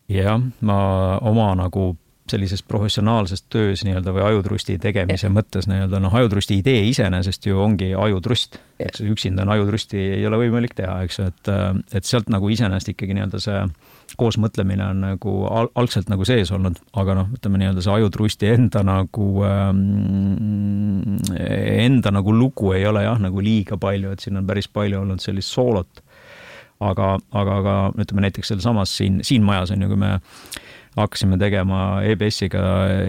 [0.10, 0.78] jah, ma
[1.22, 1.96] oma nagu
[2.32, 5.34] sellises professionaalses töös nii-öelda või ajutrusti tegemise ja.
[5.34, 10.42] mõttes nii-öelda noh, ajutrusti idee iseenesest ju ongi ajutrust, eks üksinda on ajutrusti ei ole
[10.46, 11.54] võimalik teha, eks ju, et,
[12.00, 13.62] et sealt nagu iseenesest ikkagi nii-öelda see
[14.18, 18.84] koosmõtlemine on nagu al algselt nagu sees olnud, aga noh, ütleme nii-öelda see ajutrusti enda
[18.88, 24.70] nagu ähm,, enda nagu lugu ei ole jah, nagu liiga palju, et siin on päris
[24.72, 26.04] palju olnud sellist soolot.
[26.80, 30.12] aga, aga, aga ütleme näiteks sealsamas siin, siin majas on ju, kui me
[30.98, 32.64] hakkasime tegema EBS-iga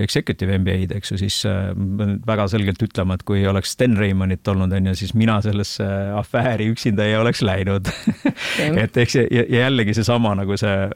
[0.04, 1.72] executive MBA-d, eks ju, siis äh,
[2.28, 5.86] väga selgelt ütlema, et kui oleks Sten Reimanit olnud, on ju, siis mina sellesse
[6.18, 7.88] afääri üksinda ei oleks läinud
[8.84, 10.88] et eks ja, ja jällegi seesama nagu see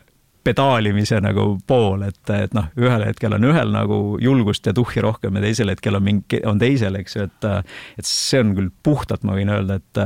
[0.42, 5.38] pedaalimise nagu pool, et, et noh, ühel hetkel on ühel nagu julgust ja tuhhi rohkem
[5.38, 7.48] ja teisel hetkel on mingi, on teisel, eks ju, et
[8.00, 10.02] et see on küll puhtalt, ma võin öelda, et,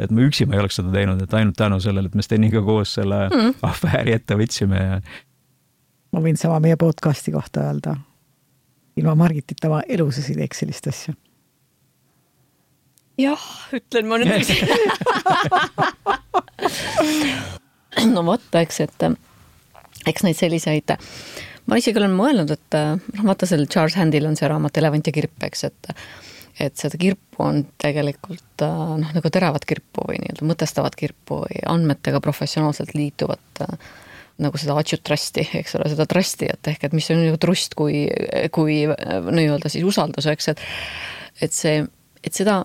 [0.00, 2.64] et ma üksi ma ei oleks seda teinud, et ainult tänu sellele, et me Steniga
[2.64, 3.56] koos selle mm.
[3.68, 4.98] afääri ette võtsime ja
[6.14, 7.96] ma võin sama meie podcast'i kohta öelda.
[8.96, 11.14] ilma Margitita ma elu sees ei teeks sellist asja.
[13.18, 14.52] jah, ütlen ma nüüd
[18.14, 19.06] no vot, eks, et
[20.10, 20.94] eks neid selliseid,
[21.66, 25.14] ma isegi olen mõelnud, et noh, vaata seal Charles Handil on see raamat Elevant ja
[25.14, 25.92] kirp, eks, et
[26.62, 32.20] et seda kirpu on tegelikult noh, nagu teravat kirpu või nii-öelda mõtestavat kirpu või andmetega
[32.22, 33.64] professionaalselt liituvat
[34.42, 38.06] nagu seda atchut trust'i, eks ole, seda trust'ijat ehk et mis on nagu trust kui,
[38.54, 40.64] kui nii-öelda siis usaldus, eks, et
[41.44, 41.82] et see,
[42.22, 42.62] et seda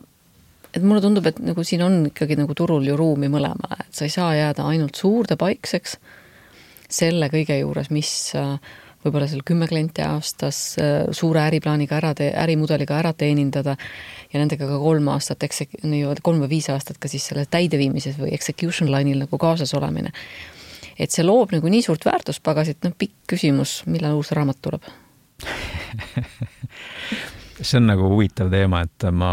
[0.74, 4.06] et mulle tundub, et nagu siin on ikkagi nagu turul ju ruumi mõlemale, et sa
[4.06, 5.98] ei saa jääda ainult suurdepaikseks
[6.90, 8.56] selle kõige juures, mis äh,
[9.04, 13.76] võib-olla seal kümme klienti aastas äh, suure äriplaaniga ära tee-, ärimudeliga ära teenindada
[14.30, 18.20] ja nendega ka kolm aastat, eks nii-öelda kolm või viis aastat ka siis selle täideviimises
[18.20, 20.14] või execution line'il nagu kaasas olemine.
[21.00, 24.90] Et see loob nagu nii suurt väärtuspagasit, noh pikk küsimus, millal uus raamat tuleb?
[27.60, 29.32] See on nagu huvitav teema, et ma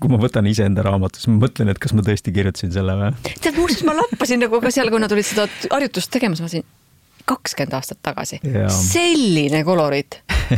[0.00, 3.12] kui ma võtan iseenda raamatu, siis ma mõtlen, et kas ma tõesti kirjutasin selle või.
[3.28, 6.66] tead, muuseas ma lappasin nagu ka seal, kui nad olid seda harjutust tegemas, ma mõtlesin
[7.26, 10.20] kakskümmend aastat tagasi, selline kolorit!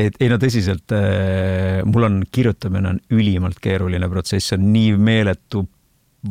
[0.00, 4.92] Et ei no tõsiselt, äh, mul on, kirjutamine on ülimalt keeruline protsess, see on nii
[5.00, 5.64] meeletu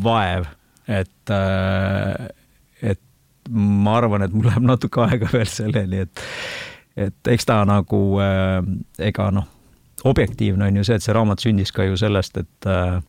[0.05, 0.45] vaev,
[0.85, 2.29] et, äh,
[2.81, 3.01] et
[3.49, 6.25] ma arvan, et mul läheb natuke aega veel selleni, et,
[7.07, 8.59] et eks ta nagu, äh,
[9.09, 9.55] ega noh
[10.07, 13.01] objektiivne on ju see, et see raamat sündis ka ju sellest, et äh,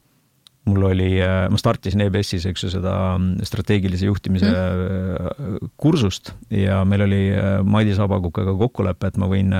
[0.66, 5.70] mul oli, äh, ma startisin EBS-is, eks ju, seda mm, strateegilise juhtimise mm.
[5.78, 7.20] kursust ja meil oli
[7.62, 9.54] Madis Abakukaga kokkulepe, et ma võin,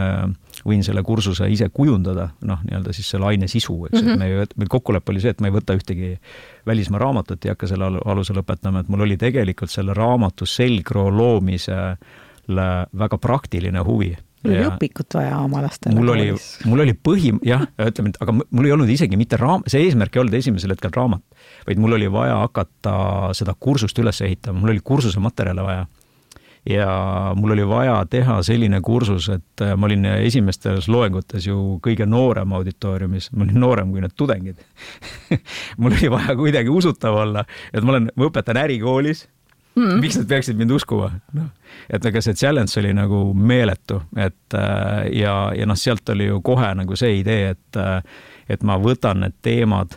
[0.66, 4.24] võin selle kursuse ise kujundada, noh, nii-öelda siis selle aine sisu, eks mm, -hmm.
[4.44, 6.14] et me, meil kokkulepe oli see, et ma ei võta ühtegi
[6.66, 12.68] välismaa raamatut, ei hakka selle alusel õpetama, et mul oli tegelikult selle raamatu selgroo loomisele
[12.98, 15.94] väga praktiline huvi mul oli õpikut vaja oma lastele.
[15.96, 16.28] mul oli,
[16.70, 20.16] mul oli põhi, jah, ütleme, et aga mul ei olnud isegi mitte raam-, see eesmärk
[20.16, 21.24] ei olnud esimesel hetkel raamat,
[21.68, 22.94] vaid mul oli vaja hakata
[23.36, 25.86] seda kursust üles ehitama, mul oli kursuse materjale vaja.
[26.68, 32.52] Ja mul oli vaja teha selline kursus, et ma olin esimestes loengutes ju kõige noorem
[32.58, 34.61] auditooriumis, ma olin noorem kui need tudengid.
[35.80, 39.26] Mul oli vaja kuidagi usutav olla, et ma olen, ma õpetan ärikoolis.
[39.74, 40.00] Mm..
[40.02, 41.12] miks nad peaksid mind uskuma?
[41.32, 41.46] noh,
[41.94, 46.40] et ega see challenge oli nagu meeletu, et äh, ja, ja noh, sealt oli ju
[46.42, 48.02] kohe nagu see idee, et, äh,
[48.50, 49.94] et ma võtan need teemad,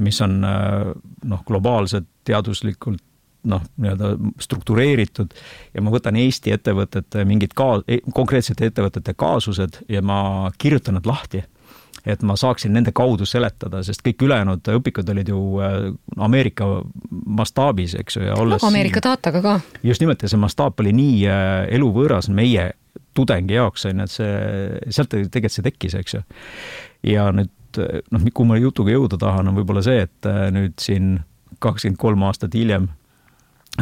[0.00, 0.94] mis on äh,
[1.28, 3.04] noh, globaalselt teaduslikult
[3.46, 5.34] noh, nii-öelda struktureeritud
[5.74, 11.06] ja ma võtan Eesti ettevõtete mingid ka-, e-, konkreetsete ettevõtete kaasused ja ma kirjutan nad
[11.08, 11.44] lahti
[12.06, 15.76] et ma saaksin nende kaudu seletada, sest kõik ülejäänud õpikud olid ju äh,
[16.22, 16.68] Ameerika
[17.10, 19.54] mastaabis, eks ju, ja olles no, Ameerika dataga ka.
[19.82, 22.70] just nimelt, ja see mastaap oli nii äh, eluvõõras meie
[23.16, 24.34] tudengi jaoks, on ju, et see,
[24.94, 26.22] sealt tegelikult see tekkis, eks ju.
[27.10, 27.80] ja nüüd
[28.12, 31.18] noh, kuhu ma jutuga jõuda tahan, on võib-olla see, et äh, nüüd siin
[31.62, 32.90] kakskümmend kolm aastat hiljem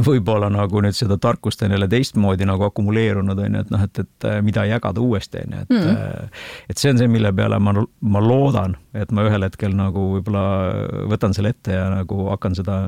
[0.02, 4.00] võib-olla nagu nüüd seda tarkust on jälle teistmoodi nagu akumuleerunud, on ju, et noh, et,
[4.02, 6.40] et äh, mida jagada uuesti, on ju, et mm.
[6.72, 10.44] et see on see, mille peale ma, ma loodan, et ma ühel hetkel nagu võib-olla
[11.12, 12.78] võtan selle ette ja nagu hakkan seda,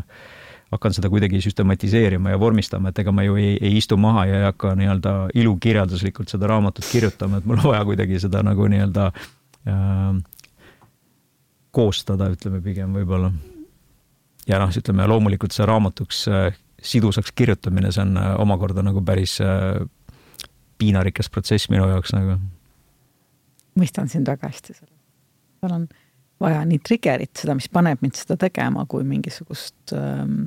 [0.75, 4.43] hakkan seda kuidagi süstematiseerima ja vormistama, et ega ma ju ei, ei istu maha ja
[4.43, 9.11] ei hakka nii-öelda ilukirjelduslikult seda raamatut kirjutama, et mul on vaja kuidagi seda nagu nii-öelda
[9.15, 10.23] äh,
[11.77, 13.31] koostada, ütleme pigem võib-olla.
[14.49, 19.39] ja noh, ütleme loomulikult see raamatuks äh, sidusaks kirjutamine, see on äh, omakorda nagu päris
[19.41, 19.81] äh,
[20.79, 22.39] piinarikas protsess minu jaoks nagu.
[23.81, 24.93] mõistan sind väga hästi selles.
[25.61, 25.89] seal on
[26.41, 30.47] vaja nii trigger'it, seda, mis paneb mind seda tegema, kui mingisugust ähm,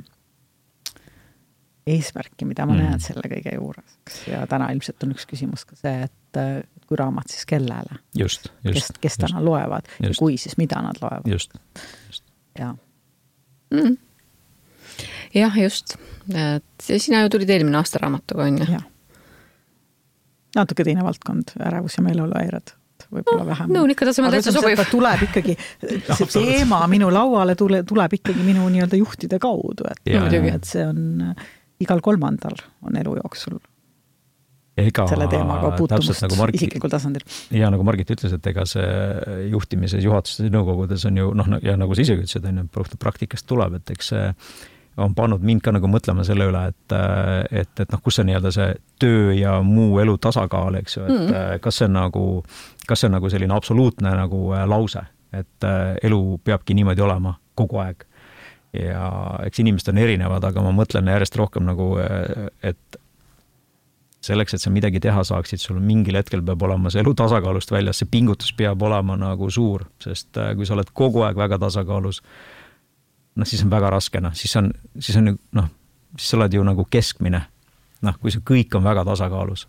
[1.90, 2.84] eesmärki, mida ma mm.
[2.84, 3.96] näen selle kõige juures,
[4.30, 7.98] ja täna ilmselt on üks küsimus ka see, et äh, kui raamat, siis kellele?
[8.18, 8.76] just, just.
[8.76, 10.06] kes, kes täna just, loevad just.
[10.06, 11.26] ja kui, siis mida nad loevad.
[11.30, 11.58] just,
[12.06, 12.24] just.
[12.58, 12.76] jaa
[13.74, 13.98] mm
[15.34, 15.96] jah, just,
[16.34, 18.82] et sina ju tulid eelmine aasta raamatuga, on ju?
[20.56, 22.74] natuke teine valdkond, ärevus ja meeleoluhäired
[23.10, 23.72] võib-olla vähem.
[23.74, 24.82] nõunike tasemel täitsa sobiv.
[24.90, 25.56] tuleb ikkagi,
[26.10, 31.34] see teema minu lauale tule, tuleb ikkagi minu nii-öelda juhtide kaudu, et, et see on
[31.80, 33.58] igal kolmandal on elu jooksul
[34.80, 37.24] ega selle teemaga puutumust nagu Margit, isiklikul tasandil.
[37.54, 41.76] ja nagu Margit ütles, et ega see juhtimises, juhatustes ja nõukogudes on ju noh, ja
[41.80, 44.28] nagu sa isegi ütlesid, on ju, praktikast tuleb, et eks see
[45.00, 46.94] on pannud mind ka nagu mõtlema selle üle, et,
[47.62, 48.68] et, et noh, kus see nii-öelda see
[49.02, 51.58] töö ja muu elu tasakaal, eks ju, et mm.
[51.64, 52.24] kas see on nagu,
[52.86, 55.02] kas see on nagu selline absoluutne nagu lause,
[55.36, 55.68] et
[56.04, 58.06] elu peabki niimoodi olema kogu aeg.
[58.76, 59.06] ja
[59.46, 61.92] eks inimesed on erinevad, aga ma mõtlen järjest rohkem nagu,
[62.62, 63.00] et
[64.24, 68.02] selleks, et sa midagi teha saaksid, sul mingil hetkel peab olema see elu tasakaalust väljas,
[68.02, 72.20] see pingutus peab olema nagu suur, sest äh, kui sa oled kogu aeg väga tasakaalus,
[73.36, 75.68] noh, siis on väga raske, noh, siis on, siis on noh,
[76.16, 77.42] siis sa oled ju nagu keskmine.
[78.00, 79.66] noh, kui see kõik on väga tasakaalus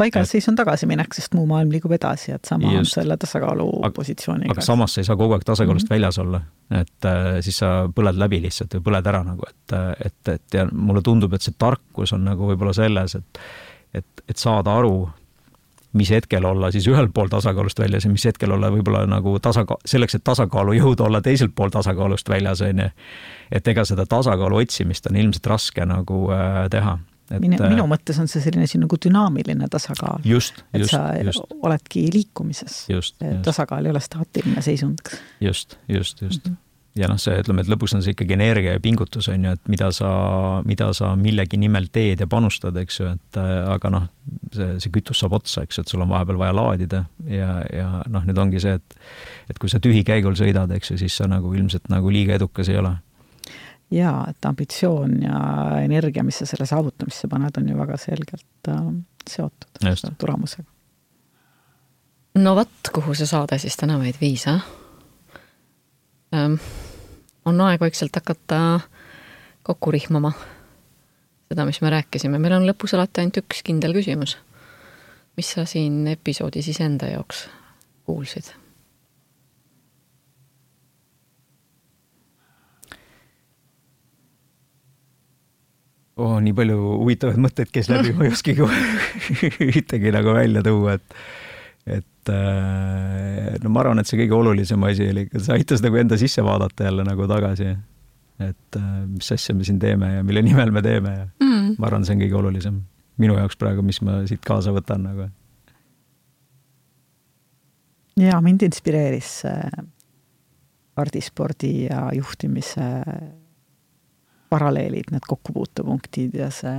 [0.00, 2.78] paigalseis on tagasiminek, sest muu maailm liigub edasi, et sama Just.
[2.78, 4.54] on selle tasakaalu aga, positsiooniga.
[4.54, 5.96] aga samas sa ei saa kogu aeg tasakaalust mm -hmm.
[5.98, 6.40] väljas olla,
[6.80, 9.76] et äh, siis sa põled läbi lihtsalt või põled ära nagu, et,
[10.06, 13.44] et, et ja mulle tundub, et see tarkus on nagu võib-olla selles, et
[13.94, 15.10] et, et saada aru,
[15.92, 19.80] mis hetkel olla siis ühel pool tasakaalust väljas ja mis hetkel olla võib-olla nagu tasakaal,
[19.86, 22.88] selleks, et tasakaalu jõuda, olla teisel pool tasakaalust väljas, on ju.
[23.52, 26.98] et ega seda tasakaalu otsimist on ilmselt raske nagu äh, teha
[27.30, 30.24] et minu, minu mõttes on see selline siin nagu dünaamiline tasakaal.
[30.74, 31.44] et sa just.
[31.62, 32.86] oledki liikumises.
[33.44, 35.14] tasakaal ei ole staatiline seisund.
[35.40, 36.52] just, just, just mm.
[36.52, 39.52] -hmm ja noh, see ütleme, et lõpuks on see ikkagi energia ja pingutus on ju,
[39.54, 40.10] et mida sa,
[40.66, 44.08] mida sa millegi nimel teed ja panustad, eks ju, et äh, aga noh,
[44.54, 47.90] see, see kütus saab otsa, eks ju, et sul on vahepeal vaja laadida ja, ja
[48.10, 48.98] noh, nüüd ongi see, et
[49.50, 52.80] et kui sa tühikäigul sõidad, eks ju, siis sa nagu ilmselt nagu liiga edukas ei
[52.82, 52.96] ole
[53.94, 55.38] jaa, et ambitsioon ja
[55.84, 58.92] energia, mis sa selle saavutamisse paned, on ju väga selgelt äh,
[59.30, 59.80] seotud
[60.18, 60.68] tulemusega.
[62.42, 64.79] no vot, kuhu see saade siis täna meid viis, ah ähm,?
[66.32, 68.80] On aeg vaikselt hakata
[69.66, 70.32] kokku rihmama
[71.50, 74.36] seda, mis me rääkisime, meil on lõpus alati ainult üks kindel küsimus.
[75.36, 77.48] mis sa siin episoodis iseenda jaoks
[78.06, 78.52] kuulsid?
[86.20, 88.62] oh, nii palju huvitavaid mõtteid käis läbi, ma ei oskagi
[89.66, 91.18] ühtegi nagu välja tuua, et
[91.90, 96.18] et äh, no ma arvan, et see kõige olulisem asi oli, see aitas nagu enda
[96.20, 97.74] sisse vaadata jälle nagu tagasi.
[98.40, 101.76] et äh, mis asja me siin teeme ja mille nimel me teeme ja mm.
[101.78, 102.80] ma arvan, see on kõige olulisem
[103.20, 105.28] minu jaoks praegu, mis ma siit kaasa võtan nagu.
[108.20, 109.88] ja mind inspireeris see
[111.00, 112.86] pardispordi ja juhtimise
[114.50, 116.76] paralleelid, need kokkupuutepunktid ja see,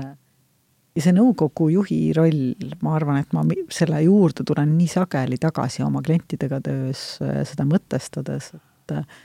[0.95, 5.85] ja see nõukogu juhi roll, ma arvan, et ma selle juurde tulen nii sageli tagasi
[5.85, 9.21] oma klientidega töös seda mõtestades, et äh,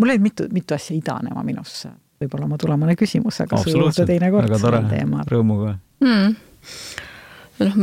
[0.00, 1.92] mul jäid mitu, mitu asja idanema minusse.
[2.20, 5.28] võib-olla ma tulen mõne küsimusega su juurde teinekord sellel teemal.
[5.28, 5.76] rõõmuga.
[6.04, 6.34] Mm
[7.60, 7.78] noh,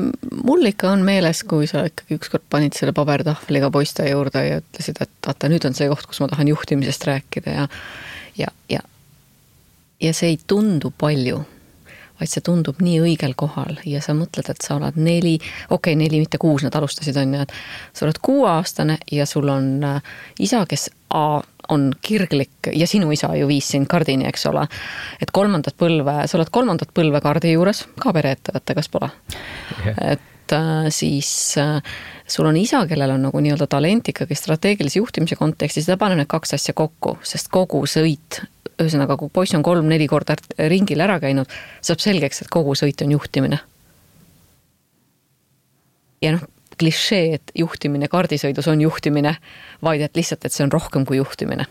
[0.48, 5.02] mul ikka on meeles, kui sa ikkagi ükskord panid selle pabertahvliga poiste juurde ja ütlesid,
[5.04, 7.68] et vaata, nüüd on see koht, kus ma tahan juhtimisest rääkida ja
[8.38, 8.82] ja, ja
[10.02, 11.42] ja see ei tundu palju,
[12.20, 15.38] vaid see tundub nii õigel kohal ja sa mõtled, et sa oled neli,
[15.70, 17.54] okei okay,, neli, mitte kuus, nad alustasid, on ju, et
[17.94, 21.40] sa oled kuueaastane ja sul on äh, isa, kes A
[21.72, 24.66] on kirglik ja sinu isa ju viis sind kardini, eks ole.
[25.22, 29.08] et kolmandat põlve, sa oled kolmandat põlve kardi juures, ka pereettevõte, kas pole
[29.86, 30.18] yeah.?
[30.18, 31.30] et äh, siis
[31.62, 31.80] äh,
[32.28, 36.32] sul on isa, kellel on nagu nii-öelda talent ikkagi strateegilise juhtimise kontekstis, ta paneb need
[36.32, 38.42] kaks asja kokku, sest kogu sõit
[38.82, 40.38] ühesõnaga, kui poiss on kolm-neli korda
[40.70, 41.50] ringil ära käinud,
[41.82, 43.60] saab selgeks, et kogu sõit on juhtimine.
[46.22, 46.46] ja noh,
[46.78, 49.36] klišee, et juhtimine kaardisõidus on juhtimine,
[49.86, 51.66] vaid et lihtsalt, et see on rohkem kui juhtimine.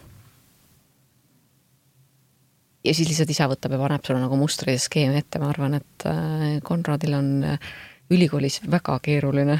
[2.86, 5.74] ja siis lihtsalt isa võtab ja paneb sulle nagu mustreid ja skeemi ette, ma arvan,
[5.74, 7.70] et äh, Konradil on äh,
[8.10, 9.58] ülikoolis väga keeruline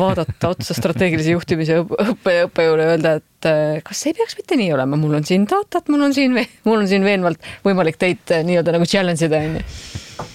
[0.00, 4.72] vaadata otsa strateegilise juhtimise õppe, õppejõule ja öelda, et äh, kas ei peaks mitte nii
[4.74, 6.34] olema, mul on siin datat, mul on siin,
[6.66, 10.26] mul on siin veenvalt võimalik teid äh, nii-öelda nagu challenge ida, on ju.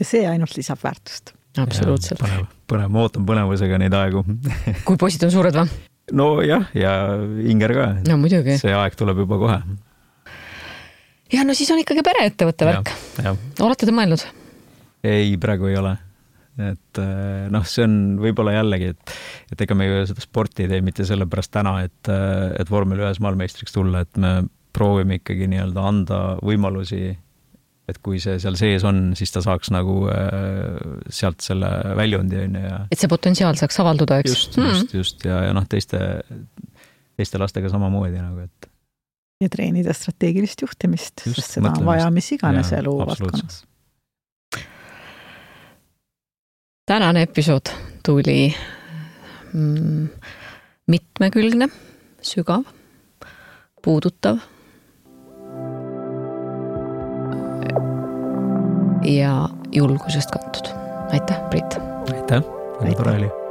[0.00, 1.32] ja see ainult lisab väärtust.
[1.62, 2.20] absoluutselt.
[2.20, 4.24] põnev, põnev, ma ootan põnevusega neid aegu
[4.88, 5.72] kui poisid on suured või?
[6.12, 6.94] nojah, ja
[7.48, 7.88] Inger ka.
[8.10, 8.60] no muidugi.
[8.60, 9.58] see aeg tuleb juba kohe.
[11.32, 12.96] ja no siis on ikkagi pereettevõtte värk.
[13.64, 14.28] olete te mõelnud?
[15.00, 15.96] ei, praegu ei ole
[16.60, 19.14] et äh, noh, see on võib-olla jällegi, et,
[19.54, 23.00] et ega me ju seda sporti ei tee mitte sellepärast täna, et, äh, et vormel
[23.00, 24.42] ühes maailmameistriks tulla, et me
[24.76, 27.14] proovime ikkagi nii-öelda anda võimalusi,
[27.88, 30.76] et kui see seal sees on, siis ta saaks nagu äh,
[31.12, 34.36] sealt selle väljundi, on ju, ja et see potentsiaal saaks avalduda, eks?
[34.36, 34.84] just mm, -hmm.
[34.84, 36.20] just, just, ja, ja noh, teiste,
[37.16, 38.72] teiste lastega samamoodi nagu, et
[39.42, 41.80] ja treenida strateegilist juhtimist, sest seda mõtlemist.
[41.80, 43.62] on vaja mis iganes eluvaldkonnas
[46.86, 47.70] tänane episood
[48.06, 48.54] tuli
[49.52, 50.08] mm,
[50.86, 51.68] mitmekülgne,
[52.22, 52.64] sügav,
[53.84, 54.38] puudutav.
[59.02, 60.68] ja julgusest kantud.
[61.12, 61.78] aitäh, Priit!
[62.14, 62.42] aitäh,
[62.80, 63.41] väga tore oli